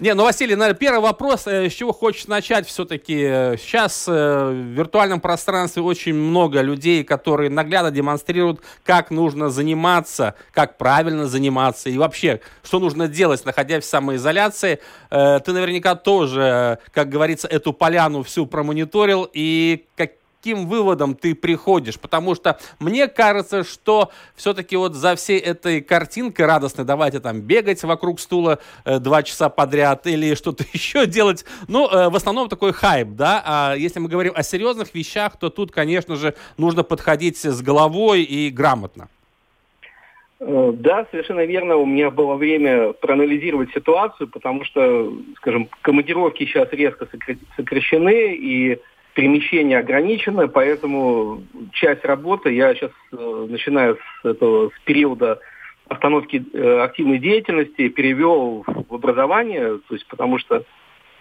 [0.00, 3.16] Не, ну, Василий, наверное, первый вопрос, э, с чего хочешь начать все-таки.
[3.58, 10.78] Сейчас э, в виртуальном пространстве очень много людей, которые наглядно демонстрируют, как нужно заниматься, как
[10.78, 14.78] правильно заниматься и вообще, что нужно делать, находясь в самоизоляции.
[15.10, 21.34] Э, ты наверняка тоже, как говорится, эту поляну всю промониторил и как, каким выводом ты
[21.34, 21.98] приходишь?
[21.98, 27.82] Потому что мне кажется, что все-таки вот за всей этой картинкой радостной, давайте там бегать
[27.82, 32.72] вокруг стула э, два часа подряд или что-то еще делать, ну, э, в основном такой
[32.72, 37.36] хайп, да, а если мы говорим о серьезных вещах, то тут, конечно же, нужно подходить
[37.36, 39.08] с головой и грамотно.
[40.40, 41.76] Э, да, совершенно верно.
[41.76, 47.08] У меня было время проанализировать ситуацию, потому что, скажем, командировки сейчас резко
[47.56, 48.78] сокращены, и
[49.14, 51.42] перемещение ограничено, поэтому
[51.72, 55.40] часть работы я сейчас э, начинаю с, этого, с периода
[55.88, 60.64] остановки э, активной деятельности перевел в образование, то есть потому что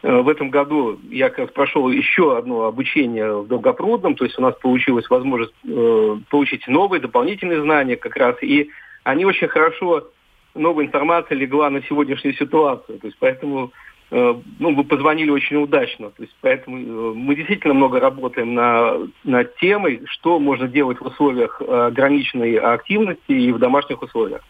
[0.04, 4.38] э, в этом году я как раз прошел еще одно обучение в Долгопрудном, то есть
[4.38, 8.70] у нас получилась возможность э, получить новые дополнительные знания как раз, и
[9.04, 10.10] они очень хорошо,
[10.54, 13.72] новая информация легла на сегодняшнюю ситуацию, то есть поэтому
[14.10, 16.12] ну, вы позвонили очень удачно.
[16.12, 21.06] То есть, поэтому э, мы действительно много работаем на, над темой, что можно делать в
[21.06, 24.42] условиях э, ограниченной активности и в домашних условиях.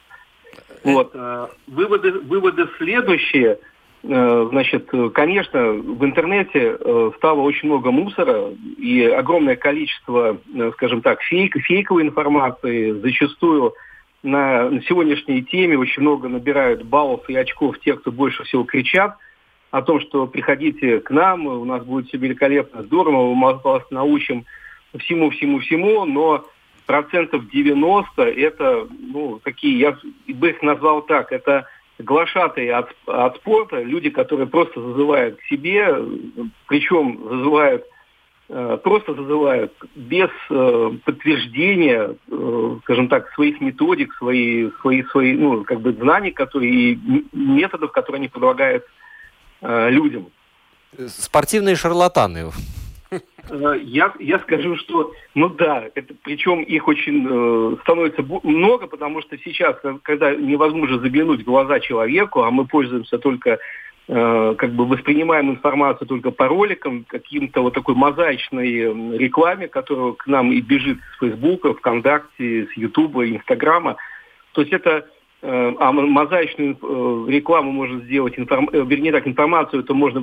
[0.83, 1.13] Вот.
[1.67, 3.59] Выводы, выводы следующие.
[4.03, 6.77] Значит, конечно, в интернете
[7.17, 10.37] стало очень много мусора и огромное количество,
[10.73, 12.91] скажем так, фейк, фейковой информации.
[12.91, 13.73] Зачастую
[14.23, 19.17] на сегодняшней теме очень много набирают баллов и очков те, кто больше всего кричат–
[19.71, 24.45] о том, что приходите к нам, у нас будет все великолепно, здорово, мы вас научим
[24.97, 26.45] всему-всему-всему, но
[26.85, 29.97] процентов 90 это, ну, такие, я
[30.33, 31.67] бы их назвал так, это
[31.99, 35.95] глашатые от, от спорта, люди, которые просто зазывают к себе,
[36.67, 37.83] причем зазывают,
[38.49, 45.63] э, просто зазывают без э, подтверждения, э, скажем так, своих методик, свои, свои, свои, ну,
[45.63, 46.99] как бы знаний, которые, и
[47.33, 48.85] методов, которые они предлагают
[49.61, 50.27] э, людям.
[51.07, 52.51] Спортивные шарлатаны.
[53.49, 59.21] Э, я, я скажу, что, ну да, это, причем их очень э, становится много, потому
[59.21, 63.59] что сейчас, когда невозможно заглянуть в глаза человеку, а мы пользуемся только,
[64.07, 70.27] э, как бы воспринимаем информацию только по роликам, каким-то вот такой мозаичной рекламе, которая к
[70.27, 73.95] нам и бежит с Фейсбука, ВКонтакте, с Ютуба, Инстаграма.
[74.53, 78.69] То есть это Э, а мозаичную э, рекламу можно сделать, информ...
[78.73, 80.21] Э, вернее так, информацию это можно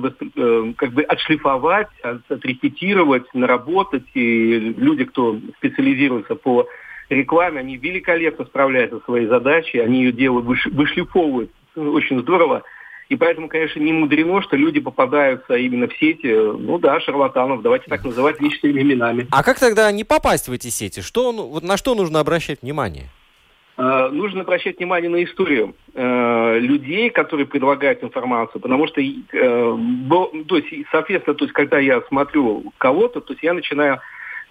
[0.75, 4.03] как бы отшлифовать, отрепетировать, наработать.
[4.13, 6.67] И люди, кто специализируется по
[7.09, 12.63] рекламе, они великолепно справляются со своей задачей, они ее делают, вышлифовывают очень здорово.
[13.07, 17.85] И поэтому, конечно, не мудрено, что люди попадаются именно в сети, ну да, шарлатанов, давайте
[17.87, 19.27] так называть личными именами.
[19.31, 21.01] А как тогда не попасть в эти сети?
[21.01, 23.09] Что, вот на что нужно обращать внимание?
[23.77, 30.31] Э, нужно обращать внимание на историю э, людей, которые предлагают информацию, потому что, э, бо,
[30.47, 33.99] то есть, соответственно, то есть, когда я смотрю кого-то, то есть я начинаю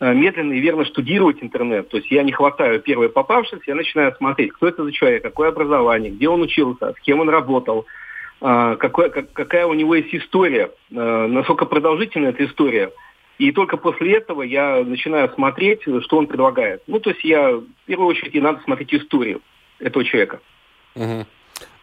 [0.01, 1.89] э, медленно и верно штудировать интернет.
[1.89, 5.49] То есть я не хватаю первое попавшееся, я начинаю смотреть, кто это за человек, какое
[5.49, 7.87] образование, где он учился, с кем он работал,
[8.43, 12.91] а, какой, как, какая у него есть история, а, насколько продолжительна эта история.
[13.39, 16.83] И только после этого я начинаю смотреть, что он предлагает.
[16.87, 19.41] Ну, то есть я, в первую очередь, и надо смотреть историю
[19.81, 20.41] этого человека.
[20.95, 21.27] Угу.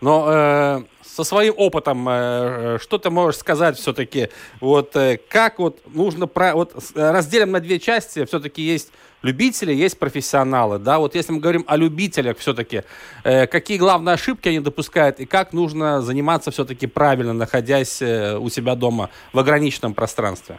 [0.02, 5.80] Но э, со своим опытом, э, что ты можешь сказать все-таки, вот э, как вот
[5.94, 11.34] нужно, про, вот разделим на две части, все-таки есть любители, есть профессионалы, да, вот если
[11.34, 12.84] мы говорим о любителях все-таки,
[13.24, 18.50] э, какие главные ошибки они допускают и как нужно заниматься все-таки правильно, находясь э, у
[18.50, 20.58] себя дома в ограниченном пространстве?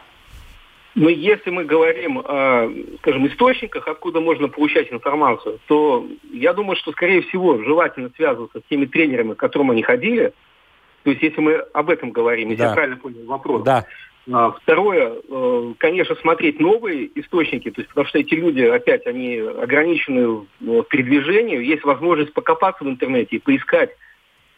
[0.95, 6.91] Но если мы говорим о, скажем, источниках, откуда можно получать информацию, то я думаю, что,
[6.91, 10.33] скорее всего, желательно связываться с теми тренерами, к которым они ходили.
[11.03, 12.69] То есть, если мы об этом говорим, если да.
[12.69, 13.63] я правильно понял вопрос.
[13.63, 13.85] Да.
[14.31, 19.37] А, второе, э, конечно, смотреть новые источники, то есть, потому что эти люди, опять, они
[19.37, 24.12] ограничены в передвижении, есть возможность покопаться в интернете и поискать Э,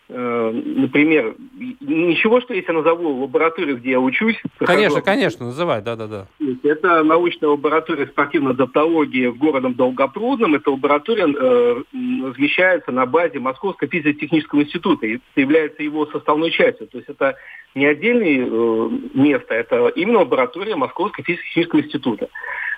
[0.08, 1.36] например,
[1.82, 4.40] ничего, что если я назову лабораторию, где я учусь.
[4.60, 6.28] Конечно, конечно, называй, да-да-да.
[6.64, 10.56] Это научная лаборатория спортивной адаптологии в городом Долгопрудном.
[10.56, 11.84] Эта лаборатория э,
[12.28, 16.88] размещается на базе Московского физико-технического института и является его составной частью.
[16.88, 17.36] То есть это
[17.74, 22.30] не отдельное э, место, это именно лаборатория Московского физико-технического института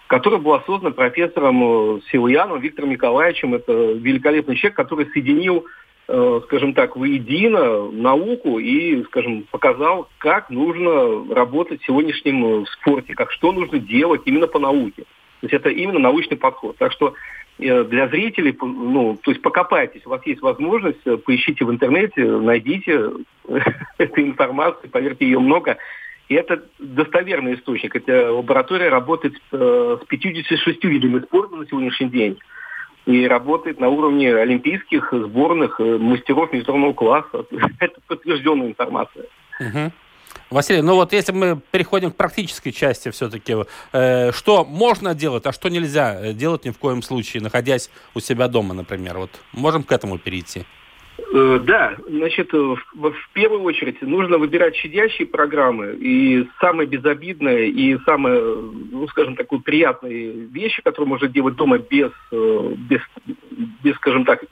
[0.07, 3.55] которая была создана профессором э, Силуяном Виктором Николаевичем.
[3.55, 5.65] Это великолепный человек, который соединил Э,
[6.07, 13.31] скажем так, воедино науку и, скажем, показал, как нужно работать в сегодняшнем э, спорте, как
[13.31, 15.03] что нужно делать именно по науке.
[15.41, 16.77] То есть это именно научный подход.
[16.77, 17.13] Так что
[17.59, 23.11] э, для зрителей, ну, то есть покопайтесь, у вас есть возможность, поищите в интернете, найдите
[23.97, 25.77] эту информацию, поверьте, ее много.
[26.29, 27.97] И это достоверный источник.
[27.97, 32.37] Эта лаборатория работает с 56 видами спорта на сегодняшний день
[33.07, 37.45] и работает на уровне олимпийских сборных э, мастеров международного класса.
[37.79, 39.25] Это подтвержденная информация.
[40.49, 43.55] Василий, ну вот если мы переходим к практической части все-таки,
[43.93, 48.19] э, что можно делать, а что нельзя э, делать ни в коем случае, находясь у
[48.19, 50.65] себя дома, например, вот можем к этому перейти?
[51.17, 57.69] Э, да, значит, э, в, в первую очередь нужно выбирать щадящие программы и самые безобидные
[57.69, 63.01] и самые, ну, скажем, такие приятные вещи, которые можно делать дома без, э, без,
[63.83, 64.43] без скажем так,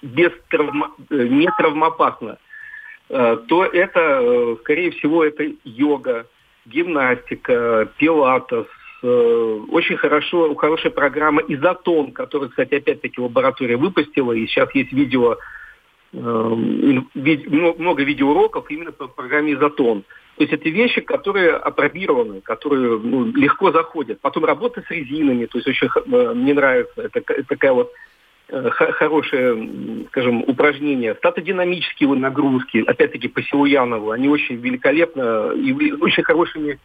[0.00, 2.38] без травма, не травмоопасно,
[3.08, 6.26] то это, скорее всего, это йога,
[6.64, 8.66] гимнастика, пилатес,
[9.02, 15.36] очень хорошо, хорошая программа изотон, которую, кстати, опять-таки лаборатория выпустила, и сейчас есть видео
[16.16, 20.04] много видеоуроков именно по программе «Изотон».
[20.36, 24.20] То есть это вещи, которые апробированы, которые ну, легко заходят.
[24.20, 27.90] Потом работа с резинами, то есть очень э, мне нравится, это, это такая вот
[28.48, 31.14] э, хорошее, скажем, упражнение.
[31.14, 36.78] Статодинамические нагрузки, опять-таки по Силуянову, они очень великолепно, и очень хорошими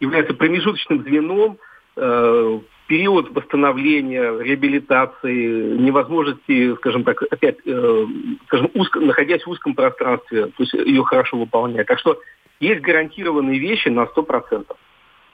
[0.00, 1.56] являются промежуточным звеном
[1.96, 8.06] э, период восстановления, реабилитации, невозможности, скажем так, опять, э,
[8.46, 11.86] скажем, узко, находясь в узком пространстве, то есть ее хорошо выполнять.
[11.86, 12.18] Так что
[12.60, 14.64] есть гарантированные вещи на 100%.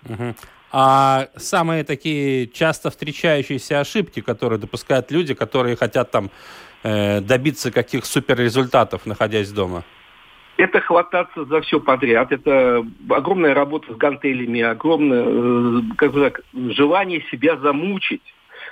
[0.09, 0.35] Угу.
[0.73, 6.31] А самые такие часто встречающиеся ошибки, которые допускают люди, которые хотят там
[6.83, 9.85] э, добиться каких суперрезультатов, находясь дома?
[10.57, 16.41] Это хвататься за все подряд, это огромная работа с гантелями, огромное э, как бы так,
[16.53, 18.23] желание себя замучить.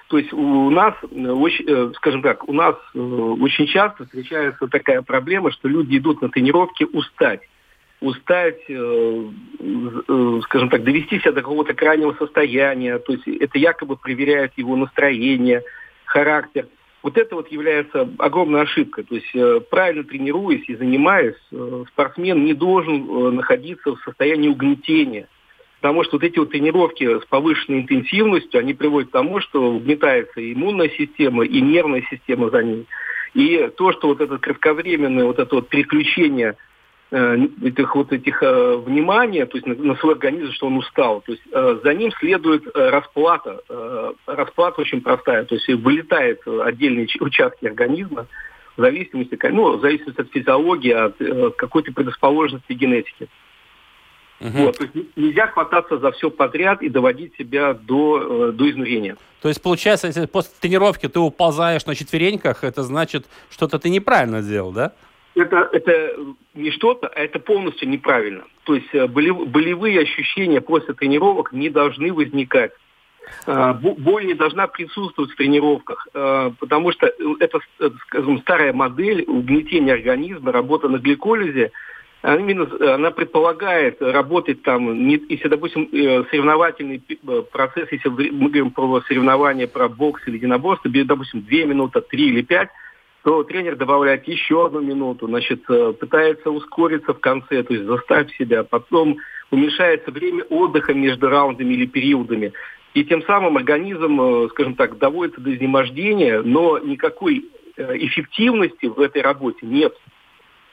[0.09, 5.03] То есть у нас, очень, э, скажем так, у нас э, очень часто встречается такая
[5.03, 7.41] проблема, что люди идут на тренировки устать.
[8.01, 12.99] Устать, скажем так, довести себя до какого-то крайнего состояния.
[12.99, 15.63] То есть это якобы проверяет его настроение,
[16.05, 16.67] характер.
[17.03, 19.05] Вот это вот является огромной ошибкой.
[19.05, 24.49] То есть э, правильно тренируясь и занимаясь, э, спортсмен не должен э, находиться в состоянии
[24.49, 25.29] угнетения.
[25.81, 30.41] Потому что вот эти вот тренировки с повышенной интенсивностью, они приводят к тому, что угнетается
[30.41, 32.87] и иммунная система, и нервная система за ней.
[33.35, 36.57] И то, что вот это кратковременное вот это вот переключение
[37.13, 41.21] этих вот этих э, внимания, то есть на, на свой организм, что он устал.
[41.21, 43.61] То есть э, за ним следует э, расплата.
[43.69, 48.27] Э, расплата очень простая, то есть вылетает отдельные участки организма
[48.77, 53.29] в зависимости, ну, в зависимости от физиологии, от э, какой-то предрасположенности генетики.
[54.41, 54.59] Угу.
[54.59, 59.17] Вот, то есть нельзя хвататься за все подряд и доводить себя до, э, до изнурения.
[59.41, 64.41] То есть, получается, если после тренировки ты уползаешь на четвереньках, это значит, что-то ты неправильно
[64.41, 64.93] сделал, да?
[65.35, 66.17] Это, это
[66.55, 68.45] не что-то, а это полностью неправильно.
[68.65, 72.73] То есть э, болевые ощущения после тренировок не должны возникать.
[73.47, 77.61] А, боль не должна присутствовать в тренировках, а, потому что это,
[78.07, 81.71] скажем, старая модель угнетения организма, работа на гликолизе,
[82.23, 88.49] она, именно, она предполагает работать там, не, если, допустим, э, соревновательный э, процесс, если мы
[88.49, 92.69] говорим про соревнования, про бокс или единоборство, допустим, 2 минуты, 3 или 5,
[93.25, 98.35] то тренер добавляет еще одну минуту, значит, э, пытается ускориться в конце, то есть заставь
[98.37, 99.19] себя, потом
[99.51, 102.53] уменьшается время отдыха между раундами или периодами.
[102.95, 107.47] И тем самым организм, скажем так, доводится до изнемождения, но никакой
[107.77, 109.95] эффективности в этой работе нет.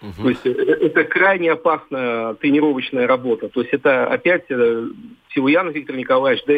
[0.01, 0.23] Угу.
[0.23, 3.49] То есть э, это крайне опасная тренировочная работа.
[3.49, 4.87] То есть это опять э,
[5.33, 6.53] Силуянов Виктор Николаевич, да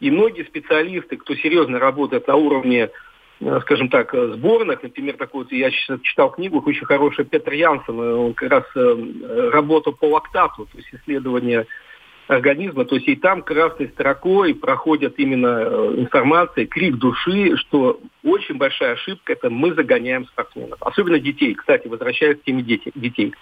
[0.00, 2.88] и многие специалисты, кто серьезно работает на уровне, э,
[3.62, 8.50] скажем так, сборных, например, такой вот, я читал книгу очень хорошую Петр Янсен, он как
[8.50, 8.64] раз
[9.52, 11.66] работал по лактату, то есть исследование
[12.28, 12.84] организма.
[12.84, 18.94] То есть и там красной строкой проходят именно э, информация, крик души, что очень большая
[18.94, 20.78] ошибка– это мы загоняем спортсменов.
[20.82, 21.54] Особенно детей.
[21.54, 23.34] Кстати, возвращаясь к теме детей.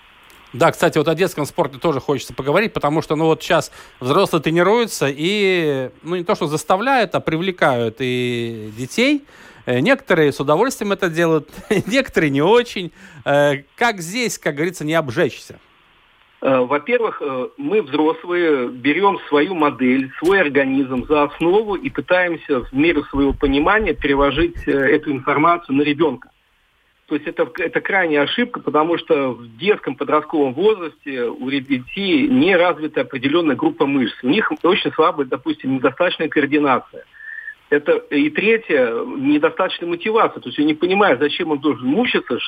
[0.52, 4.40] Да, кстати, вот о детском спорте тоже хочется поговорить, потому что, ну вот сейчас взрослые
[4.40, 9.24] тренируются и, ну не то что заставляют, а привлекают и детей.
[9.66, 11.48] Э, некоторые с удовольствием это делают,
[11.86, 12.92] некоторые не очень.
[13.24, 15.58] Э, как здесь, как говорится, не обжечься?
[16.40, 17.20] Э, во-первых,
[17.56, 23.92] мы, взрослые, берем свою модель, свой организм за основу и пытаемся в меру своего понимания
[23.92, 26.30] переложить эту информацию на ребенка.
[27.06, 32.56] То есть это, это крайняя ошибка, потому что в детском подростковом возрасте у детей не
[32.56, 34.16] развита определенная группа мышц.
[34.24, 37.04] У них очень слабая, допустим, недостаточная координация.
[37.68, 40.40] Это и третье, недостаточная мотивация.
[40.40, 42.38] То есть он не понимает, зачем он должен мучиться,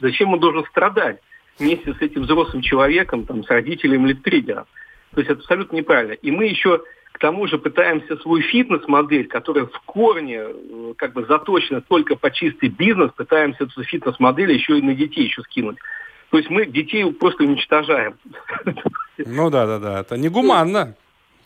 [0.00, 1.20] зачем он должен страдать
[1.58, 4.64] вместе с этим взрослым человеком, там, с родителем или триггером.
[5.14, 6.12] То есть это абсолютно неправильно.
[6.14, 6.82] И мы еще
[7.12, 12.30] к тому же пытаемся свою фитнес-модель, которая в корне э, как бы заточена только по
[12.30, 15.76] чистый бизнес, пытаемся эту фитнес-модель еще и на детей еще скинуть.
[16.30, 18.14] То есть мы детей просто уничтожаем.
[19.18, 20.00] Ну да, да, да.
[20.00, 20.96] Это негуманно.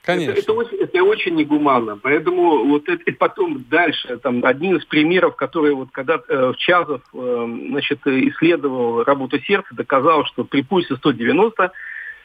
[0.07, 0.31] Конечно.
[0.31, 1.99] Это, это, очень, это очень негуманно.
[2.01, 7.03] Поэтому вот это, и потом дальше, там, один из примеров, который вот когда э, Чазов
[7.13, 11.73] э, значит, исследовал работу сердца, доказал, что при пульсе 190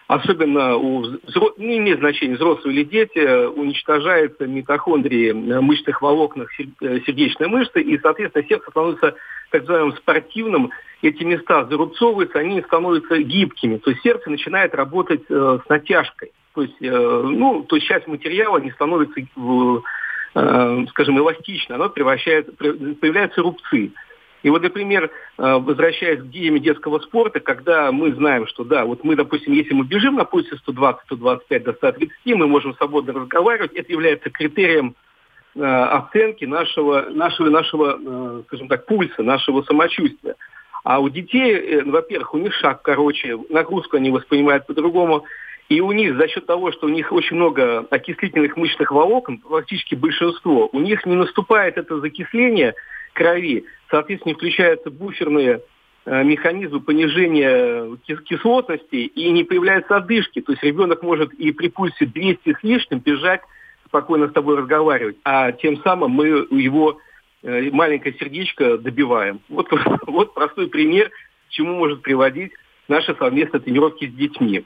[0.05, 1.53] особенно у взро...
[1.57, 8.45] не имеет значения, взрослые или дети, уничтожаются митохондрии мышечных волокнах э, сердечной мышцы, и, соответственно,
[8.47, 9.15] сердце становится
[9.49, 10.71] так называемым спортивным,
[11.01, 16.31] эти места зарубцовываются, они становятся гибкими, то есть сердце начинает работать э, с натяжкой.
[16.53, 22.51] То есть, э, ну, то есть часть материала не становится, э, скажем, эластично, оно превращается,
[22.51, 23.91] появляются рубцы.
[24.43, 29.03] И вот, например, э, возвращаясь к теме детского спорта, когда мы знаем, что да, вот
[29.03, 33.73] мы, допустим, если мы бежим на пульсе 120, 125 до 130, мы можем свободно разговаривать,
[33.73, 34.95] это является критерием
[35.53, 40.35] оценки нашего, нашего, нашего, скажем так, пульса, нашего самочувствия.
[40.85, 45.25] А у детей, во-первых, у них шаг короче, нагрузку они воспринимают по-другому,
[45.71, 49.95] и у них за счет того, что у них очень много окислительных мышечных волокон, практически
[49.95, 52.73] большинство, у них не наступает это закисление
[53.13, 55.61] крови, соответственно, включаются буферные
[56.05, 60.41] э, механизмы понижения кислотности и не появляются одышки.
[60.41, 63.39] То есть ребенок может и при пульсе 200 с лишним бежать,
[63.85, 66.97] спокойно с тобой разговаривать, а тем самым мы его
[67.43, 69.39] э, маленькое сердечко добиваем.
[69.47, 69.69] Вот,
[70.05, 71.11] вот простой пример,
[71.47, 72.51] чему может приводить
[72.89, 74.65] наши совместные тренировки с детьми.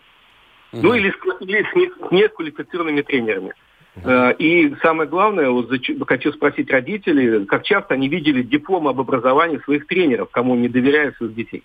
[0.75, 0.83] Угу.
[0.83, 3.53] Ну или с, или с, с неквалифицированными тренерами.
[3.95, 4.09] Угу.
[4.39, 5.71] И самое главное, вот,
[6.05, 11.15] хочу спросить родителей, как часто они видели диплом об образовании своих тренеров, кому не доверяют
[11.15, 11.63] своих детей.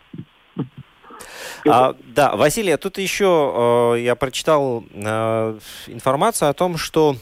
[1.68, 5.58] А, да, Василий, тут еще э, я прочитал э,
[5.88, 7.16] информацию о том, что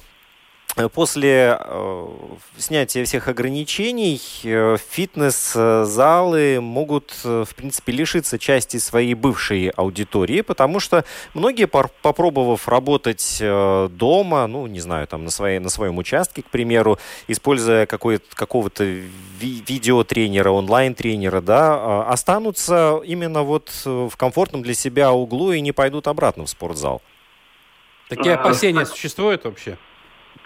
[0.86, 2.08] После э,
[2.56, 10.78] снятия всех ограничений э, фитнес-залы могут, э, в принципе, лишиться части своей бывшей аудитории, потому
[10.78, 11.04] что
[11.34, 16.98] многие, попробовав работать дома, ну, не знаю, там на, своей, на своем участке, к примеру,
[17.26, 25.60] используя какого-то ви видеотренера, онлайн-тренера, да, останутся именно вот в комфортном для себя углу и
[25.60, 27.02] не пойдут обратно в спортзал.
[28.08, 29.76] Такие опасения существуют вообще?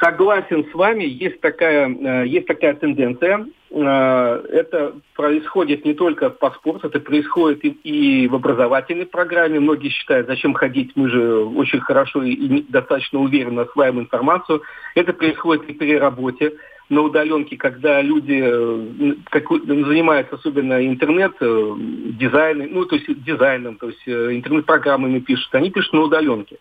[0.01, 3.47] Согласен с вами, есть такая, э, есть такая тенденция.
[3.71, 9.61] Э, это происходит не только по спорту, это происходит и, в образовательной программе.
[9.61, 14.63] Многие считают, зачем ходить, мы же очень хорошо и достаточно уверенно осваиваем информацию.
[14.95, 16.53] Это происходит и при работе
[16.89, 23.87] на удаленке, когда люди э, как, занимаются особенно интернет дизайном, ну то есть дизайном, то
[23.89, 26.57] есть интернет-программами пишут, они пишут на удаленке.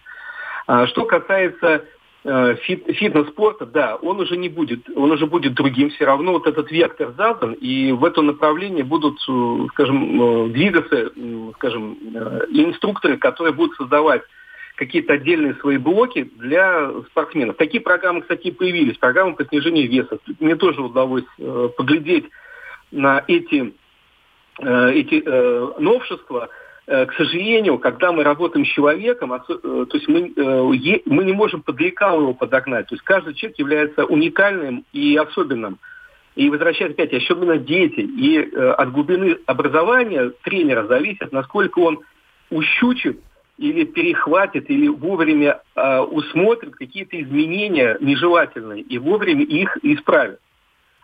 [0.68, 1.86] А что касается
[2.24, 6.72] фит, фитнес-спорта, да, он уже не будет, он уже будет другим, все равно вот этот
[6.72, 11.12] вектор задан, и в это направление будут, э, скажем, э, двигаться,
[11.56, 11.94] скажем,
[12.50, 14.22] инструкторы, которые будут создавать
[14.76, 17.58] какие-то отдельные свои блоки для спортсменов.
[17.58, 20.18] Такие программы, кстати, появились, программы по снижению веса.
[20.40, 21.26] Мне тоже удалось
[21.78, 22.26] поглядеть
[22.92, 23.74] на эти,
[24.60, 26.61] эти новшества– Э,
[26.92, 31.62] к сожалению, когда мы работаем с человеком, э, то есть мы, э, мы не можем
[31.62, 32.88] под его подогнать.
[32.88, 35.80] То есть каждый человек является уникальным и особенным.
[36.36, 38.02] И возвращаясь опять, особенно дети.
[38.02, 42.00] И от глубины образования тренера зависит, насколько он
[42.50, 43.20] ущучит
[43.58, 50.40] или перехватит, или вовремя усмотрит какие-то изменения нежелательные и вовремя их исправит.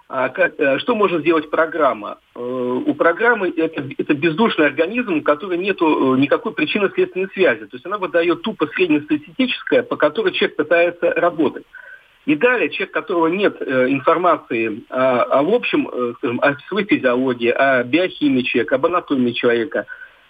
[0.10, 2.20] А э, что может сделать программа?
[2.34, 5.86] Э, у программы это, это бездушный организм, у которого нет э,
[6.18, 7.66] никакой причинно-следственной связи.
[7.66, 11.66] То есть она выдает тупо среднестатистическое, по которой человек пытается работать.
[12.26, 17.84] И далее человек, которого нет информации о, о в общем, скажем, о своей физиологии, о
[17.84, 19.86] биохимии человека, об анатомии человека,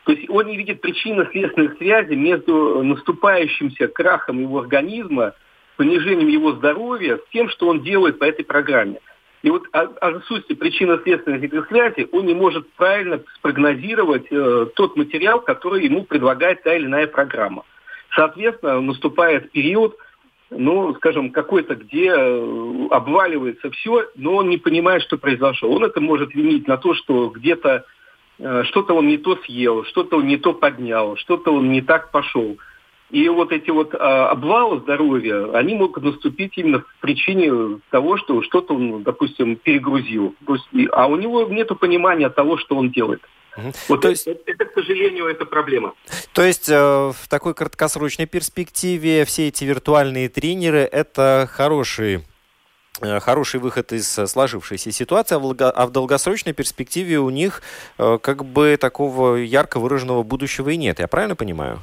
[0.05, 5.33] то есть он не видит причинно-следственных связей между наступающимся крахом его организма,
[5.75, 8.99] понижением его здоровья с тем, что он делает по этой программе.
[9.47, 15.85] И вот о, отсутствии причинно-следственных этих он не может правильно спрогнозировать э, тот материал, который
[15.85, 17.63] ему предлагает та или иная программа.
[18.13, 19.95] Соответственно, наступает период,
[20.49, 25.69] ну, скажем, какой-то, где э, обваливается все, но он не понимает, что произошло.
[25.69, 27.85] Он это может винить на то, что где-то
[28.39, 32.11] э, что-то он не то съел, что-то он не то поднял, что-то он не так
[32.11, 32.57] пошел.
[33.09, 38.41] И вот эти вот а, обвалы здоровья, они могут наступить именно в причине того, что
[38.41, 40.35] что-то он, допустим, перегрузил.
[40.91, 43.21] А у него нет понимания того, что он делает.
[43.87, 45.93] Вот то есть, это, это, к сожалению, это проблема.
[46.33, 52.23] То есть э, в такой краткосрочной перспективе все эти виртуальные тренеры это хороший
[53.01, 57.63] э, хороший выход из сложившейся ситуации, а в долгосрочной перспективе у них
[57.97, 60.99] э, как бы такого ярко выраженного будущего и нет.
[60.99, 61.81] Я правильно понимаю?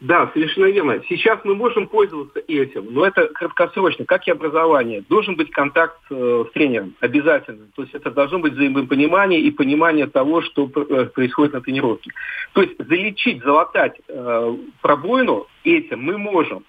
[0.00, 1.02] Да, совершенно верно.
[1.08, 5.02] Сейчас мы можем пользоваться этим, но это краткосрочно, как и образование.
[5.08, 7.68] Должен быть контакт э, с тренером, обязательно.
[7.74, 12.10] То есть это должно быть взаимопонимание и понимание того, что э, происходит на тренировке.
[12.52, 16.64] То есть залечить, залатать э, пробоину этим мы можем.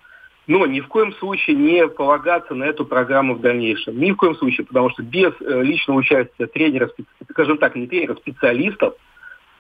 [0.48, 4.00] Но ни в коем случае не полагаться на эту программу в дальнейшем.
[4.00, 6.90] Ни в коем случае, потому что без э, личного участия тренера,
[7.30, 8.94] скажем так, не тренера, специалистов,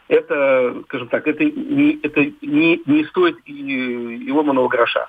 [0.07, 5.07] это, скажем так, это не, это не, не стоит и, и ломаного гроша.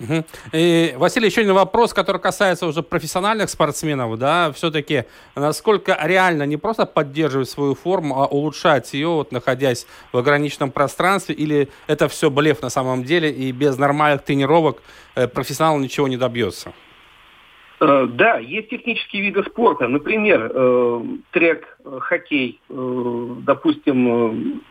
[0.00, 0.24] Угу.
[0.52, 6.56] И, Василий, еще один вопрос, который касается уже профессиональных спортсменов, да, все-таки насколько реально не
[6.56, 12.30] просто поддерживать свою форму, а улучшать ее, вот, находясь в ограниченном пространстве, или это все
[12.30, 14.82] блеф на самом деле, и без нормальных тренировок
[15.16, 16.72] э, профессионал ничего не добьется?
[17.80, 24.62] Э, да, есть технические виды спорта, например, э, трек, э, хоккей, допустим,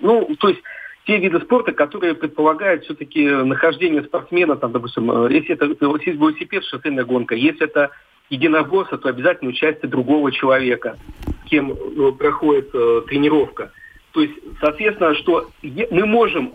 [0.00, 0.60] ну, то есть
[1.06, 7.34] те виды спорта, которые предполагают все-таки нахождение спортсмена, там, допустим, если это велосипед, шоссейная гонка,
[7.34, 7.90] если это
[8.28, 10.98] единоборство, то обязательно участие другого человека,
[11.46, 11.74] кем
[12.18, 13.72] проходит тренировка.
[14.12, 16.52] То есть, соответственно, что мы можем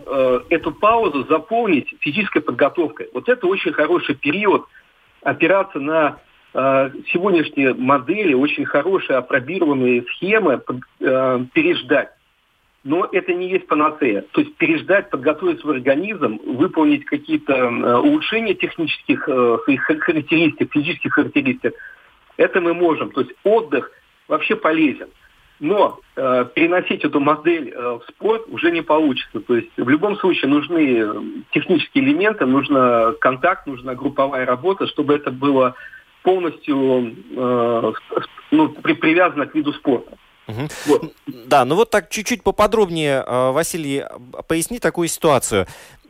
[0.50, 3.08] эту паузу заполнить физической подготовкой.
[3.12, 4.66] Вот это очень хороший период–
[5.24, 6.18] опираться на
[6.52, 10.62] э, сегодняшние модели, очень хорошие апробированные схемы,
[11.00, 12.10] э, переждать.
[12.84, 14.24] Но это не есть панацея.
[14.32, 21.72] То есть переждать, подготовить свой организм, выполнить какие-то э, улучшения технических характеристик, физических характеристик,
[22.36, 23.10] это мы можем.
[23.10, 23.90] То есть отдых
[24.28, 25.08] вообще полезен.
[25.64, 29.40] Но э, переносить эту модель э, в спорт уже не получится.
[29.40, 35.30] То есть в любом случае нужны технические элементы, нужно контакт, нужна групповая работа, чтобы это
[35.30, 35.74] было
[36.22, 37.92] полностью э,
[38.50, 40.18] ну, при, привязано к виду спорта.
[40.48, 40.68] Угу.
[40.84, 41.12] Вот.
[41.46, 44.04] Да, ну вот так чуть-чуть поподробнее, э, Василий,
[44.46, 45.66] поясни такую ситуацию.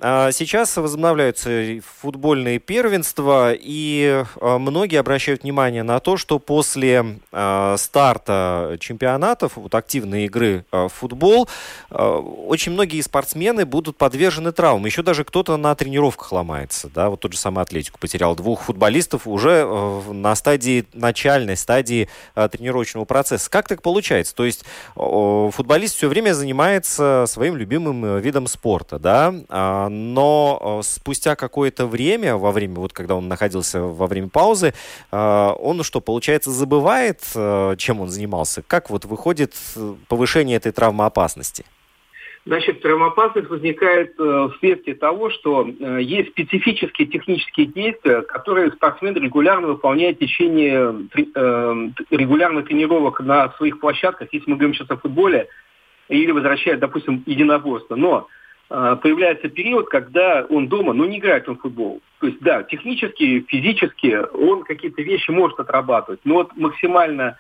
[0.07, 7.75] А, сейчас возобновляются футбольные первенства, и а, многие обращают внимание на то, что после а,
[7.79, 11.49] старта чемпионатов, вот активной игры в футбол,
[11.91, 14.85] очень многие спортсмены будут подвержены травмам.
[14.85, 16.91] Еще даже кто-то на тренировках ломается.
[16.95, 17.09] Да?
[17.09, 19.65] Вот тот же самый Атлетику потерял двух футболистов уже
[20.11, 23.49] на стадии, начальной стадии тренировочного процесса.
[23.49, 24.35] Как так получается?
[24.35, 29.33] То есть футболист все время занимается своим любимым э, видом спорта, да?
[29.95, 34.75] Но э, спустя какое-то время, во время, вот когда он находился во время паузы,
[35.11, 35.17] э,
[35.59, 38.63] он что, получается, забывает, э, чем он занимался?
[38.67, 39.55] Как вот выходит
[40.09, 41.65] повышение этой травмоопасности?
[42.47, 44.17] Значит, травмоопасность возникает
[44.57, 45.67] вследствие того, что
[45.99, 50.95] есть специфические технические действия, которые спортсмен регулярно выполняет в течение
[52.11, 55.49] регулярных тренировок на своих площадках, если мы говорим сейчас о футболе,
[56.09, 57.97] или возвращает, допустим, единоборство.
[57.97, 58.29] Но
[59.03, 62.01] появляется период, когда он дома, но не играет он в футбол.
[62.21, 67.37] То есть, да, технически, физически он какие-то вещи может отрабатывать, но вот максимально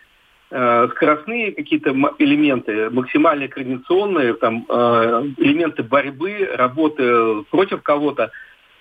[0.56, 8.30] Э, скоростные какие-то элементы, максимально координационные, там, э, элементы борьбы, работы против кого-то,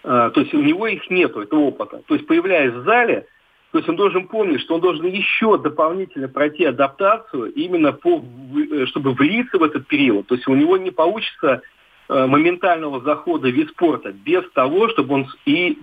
[0.04, 2.04] э, то есть у него их нету, этого опыта.
[2.06, 3.26] То есть появляясь в зале,
[3.72, 8.24] то есть он должен помнить, что он должен еще дополнительно пройти адаптацию именно по,
[8.86, 10.28] чтобы влиться в этот период.
[10.28, 11.64] То есть у него не получится
[12.28, 15.78] моментального захода в вид спорта без того, чтобы он и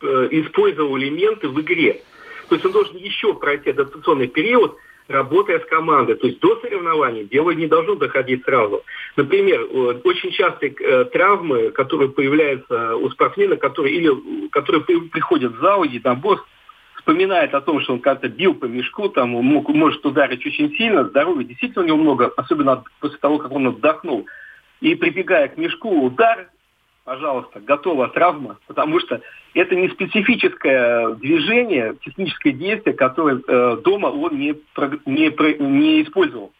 [0.00, 2.00] использовал элементы в игре.
[2.48, 4.76] То есть он должен еще пройти адаптационный период,
[5.08, 6.14] работая с командой.
[6.14, 8.82] То есть до соревнований дело не должно доходить сразу.
[9.16, 9.66] Например,
[10.04, 15.98] очень частые э, травмы, которые появляются у спортсмена, которые, или, которые приходят в зал, и
[15.98, 16.40] там босс
[16.96, 21.04] вспоминает о том, что он как-то бил по мешку, там мог, может ударить очень сильно,
[21.04, 24.26] здоровья действительно у него много, особенно после того, как он отдохнул.
[24.82, 26.50] И прибегая к мешку, удар,
[27.04, 29.20] пожалуйста, готова травма, потому что
[29.54, 34.56] это не специфическое движение, техническое действие, которое э, дома он не,
[35.06, 36.52] не, не использовал.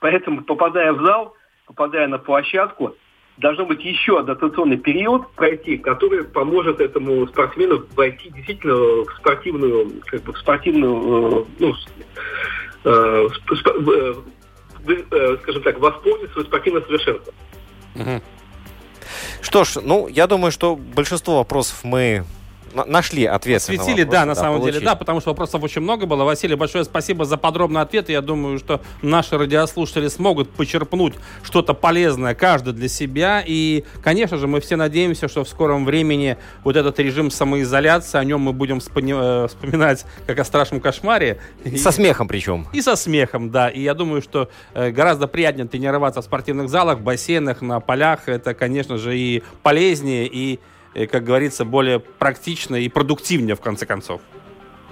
[0.00, 1.36] Поэтому, попадая в зал,
[1.66, 2.96] попадая на площадку,
[3.36, 10.20] должно быть еще адаптационный период пройти, который поможет этому спортсмену войти действительно в спортивную, как
[10.24, 11.74] бы в спортивную, э, ну,
[12.86, 13.28] э,
[15.12, 17.32] э, скажем так, воспользоваться свое спортивное совершенство.
[19.40, 22.24] Что ж, ну, я думаю, что большинство вопросов мы
[22.74, 23.62] нашли ответ.
[23.62, 24.78] Осветили, да, на да, самом получили.
[24.80, 26.24] деле, да, потому что вопросов очень много было.
[26.24, 28.08] Василий, большое спасибо за подробный ответ.
[28.08, 33.42] Я думаю, что наши радиослушатели смогут почерпнуть что-то полезное, каждый для себя.
[33.46, 38.24] И, конечно же, мы все надеемся, что в скором времени вот этот режим самоизоляции, о
[38.24, 41.38] нем мы будем э, вспоминать как о страшном кошмаре.
[41.76, 42.66] Со и, смехом причем.
[42.72, 43.68] И со смехом, да.
[43.68, 48.28] И я думаю, что э, гораздо приятнее тренироваться в спортивных залах, бассейнах, на полях.
[48.28, 50.60] Это, конечно же, и полезнее, и
[51.06, 54.20] как говорится, более практично и продуктивнее, в конце концов?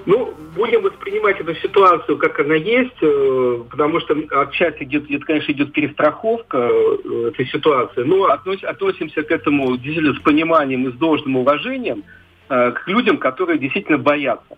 [0.07, 5.53] Ну, будем воспринимать эту ситуацию, как она есть, э, потому что отчасти идет, идет конечно,
[5.53, 11.37] идет перестраховка э, этой ситуации, но относимся к этому действительно с пониманием и с должным
[11.37, 12.05] уважением
[12.49, 14.57] э, к людям, которые действительно боятся.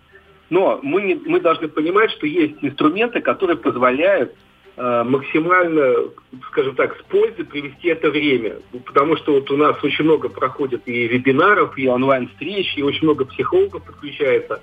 [0.49, 4.33] Но мы, не, мы должны понимать, что есть инструменты, которые позволяют
[4.75, 6.09] максимально,
[6.47, 8.55] скажем так, с пользой привести это время.
[8.85, 13.25] Потому что вот у нас очень много проходит и вебинаров, и онлайн-встреч, и очень много
[13.25, 14.61] психологов подключается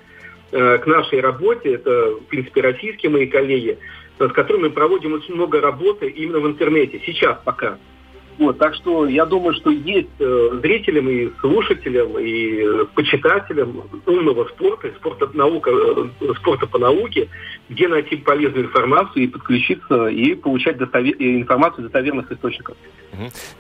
[0.51, 1.75] э, к нашей работе.
[1.75, 3.79] Это, в принципе, российские мои коллеги,
[4.19, 7.01] с которыми мы проводим очень много работы именно в интернете.
[7.07, 7.79] Сейчас пока.
[8.41, 14.49] Вот, так что я думаю, что есть э, зрителям и слушателям, и э, почитателям умного
[14.49, 17.29] спорта, спорта, наука, э, спорта по науке,
[17.69, 21.17] где найти полезную информацию и подключиться, и получать достовер...
[21.19, 22.79] информацию из достоверных источников.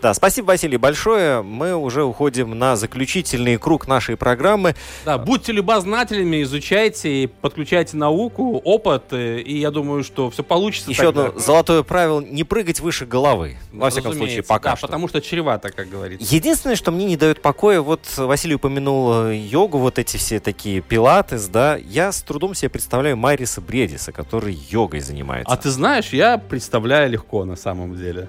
[0.00, 1.42] Да, спасибо, Василий, большое.
[1.42, 4.76] Мы уже уходим на заключительный круг нашей программы.
[5.04, 10.90] Да, будьте любознательными, изучайте, и подключайте науку, опыт, и я думаю, что все получится.
[10.90, 11.26] Еще тогда.
[11.26, 13.58] одно золотое правило– не прыгать выше головы.
[13.72, 14.86] Во Разумеется, всяком случае, пока да, что.
[14.86, 16.34] потому что чревато, как говорится.
[16.34, 20.80] Единственное, что мне не дает покоя, вот Василий упомянул э, йогу, вот эти все такие
[20.80, 25.52] пилатес, да, я с трудом себе представляю Майриса Бредиса, который йогой занимается.
[25.52, 28.28] А ты знаешь, я представляю легко на самом деле.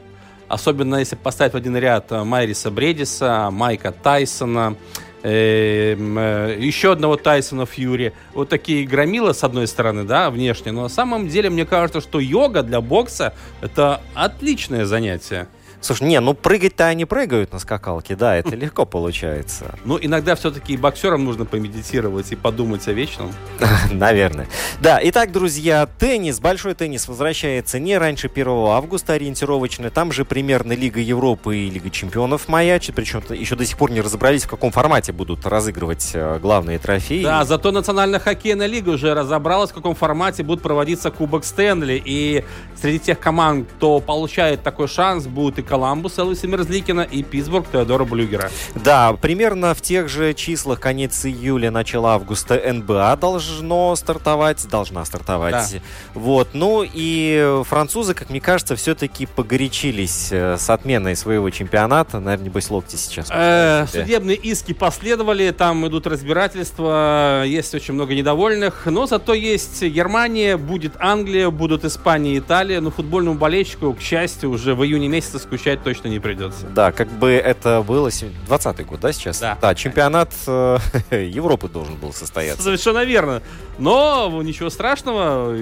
[0.51, 4.75] Особенно если поставить в один ряд э, Майриса Бредиса, Майка Тайсона,
[5.23, 8.11] э, э, еще одного Тайсона Фьюри.
[8.33, 10.73] Вот такие громила, с одной стороны, да, внешне.
[10.73, 15.47] Но на самом деле, мне кажется, что йога для бокса– это отличное занятие.
[15.81, 19.75] Слушай, не, ну прыгать-то они прыгают на скакалке, да, это легко получается.
[19.83, 23.33] Ну, иногда все-таки боксерам нужно помедитировать и подумать о вечном.
[23.91, 24.47] Наверное.
[24.79, 29.89] Да, итак, друзья, теннис, большой теннис возвращается не раньше 1 августа ориентировочно.
[29.89, 34.01] Там же примерно Лига Европы и Лига Чемпионов маячит, причем еще до сих пор не
[34.01, 37.23] разобрались, в каком формате будут разыгрывать э, главные трофеи.
[37.23, 42.01] Да, зато Национальная хоккейная лига уже разобралась, в каком формате будет проводиться Кубок Стэнли.
[42.03, 42.45] И
[42.79, 48.03] среди тех команд, кто получает такой шанс, будут и Коламбус Элвиса Мерзликина и Питтсбург Теодора
[48.03, 48.51] Блюгера.
[48.75, 55.53] Да, примерно в тех же числах конец июля, начало августа НБА должно стартовать, должна стартовать.
[55.73, 55.79] Да.
[56.13, 62.19] Вот, ну и французы, как мне кажется, все-таки погорячились э, с отменой своего чемпионата.
[62.19, 63.29] Наверное, небось, локти сейчас.
[63.31, 70.57] Э, судебные иски последовали, там идут разбирательства, есть очень много недовольных, но зато есть Германия,
[70.57, 75.39] будет Англия, будут Испания и Италия, но футбольному болельщику, к счастью, уже в июне месяце
[75.61, 76.65] скучать точно не придется.
[76.67, 79.39] Да, как бы это было 20-й год, да, сейчас?
[79.39, 79.75] Да.
[79.75, 80.77] чемпионат э,
[81.11, 82.63] Европы должен был состояться.
[82.63, 83.43] Совершенно верно.
[83.77, 85.55] Но ничего страшного,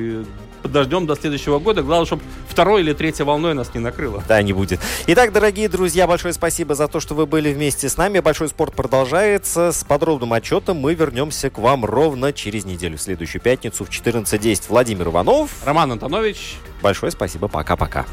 [0.62, 1.84] подождем до следующего года.
[1.84, 4.24] Главное, чтобы второй или третьей волной нас не накрыло.
[4.28, 4.80] Да, не будет.
[5.08, 8.20] Итак, дорогие друзья, большое спасибо за то, что вы были вместе с нами.
[8.20, 9.72] Большой спорт продолжается.
[9.74, 14.64] С подробным отчетом мы вернемся к вам ровно через неделю, в следующую пятницу в 14.10.
[14.70, 15.52] Владимир Иванов.
[15.66, 16.58] Роман Антонович.
[16.82, 17.50] Большое спасибо.
[17.50, 18.06] Пока-пока.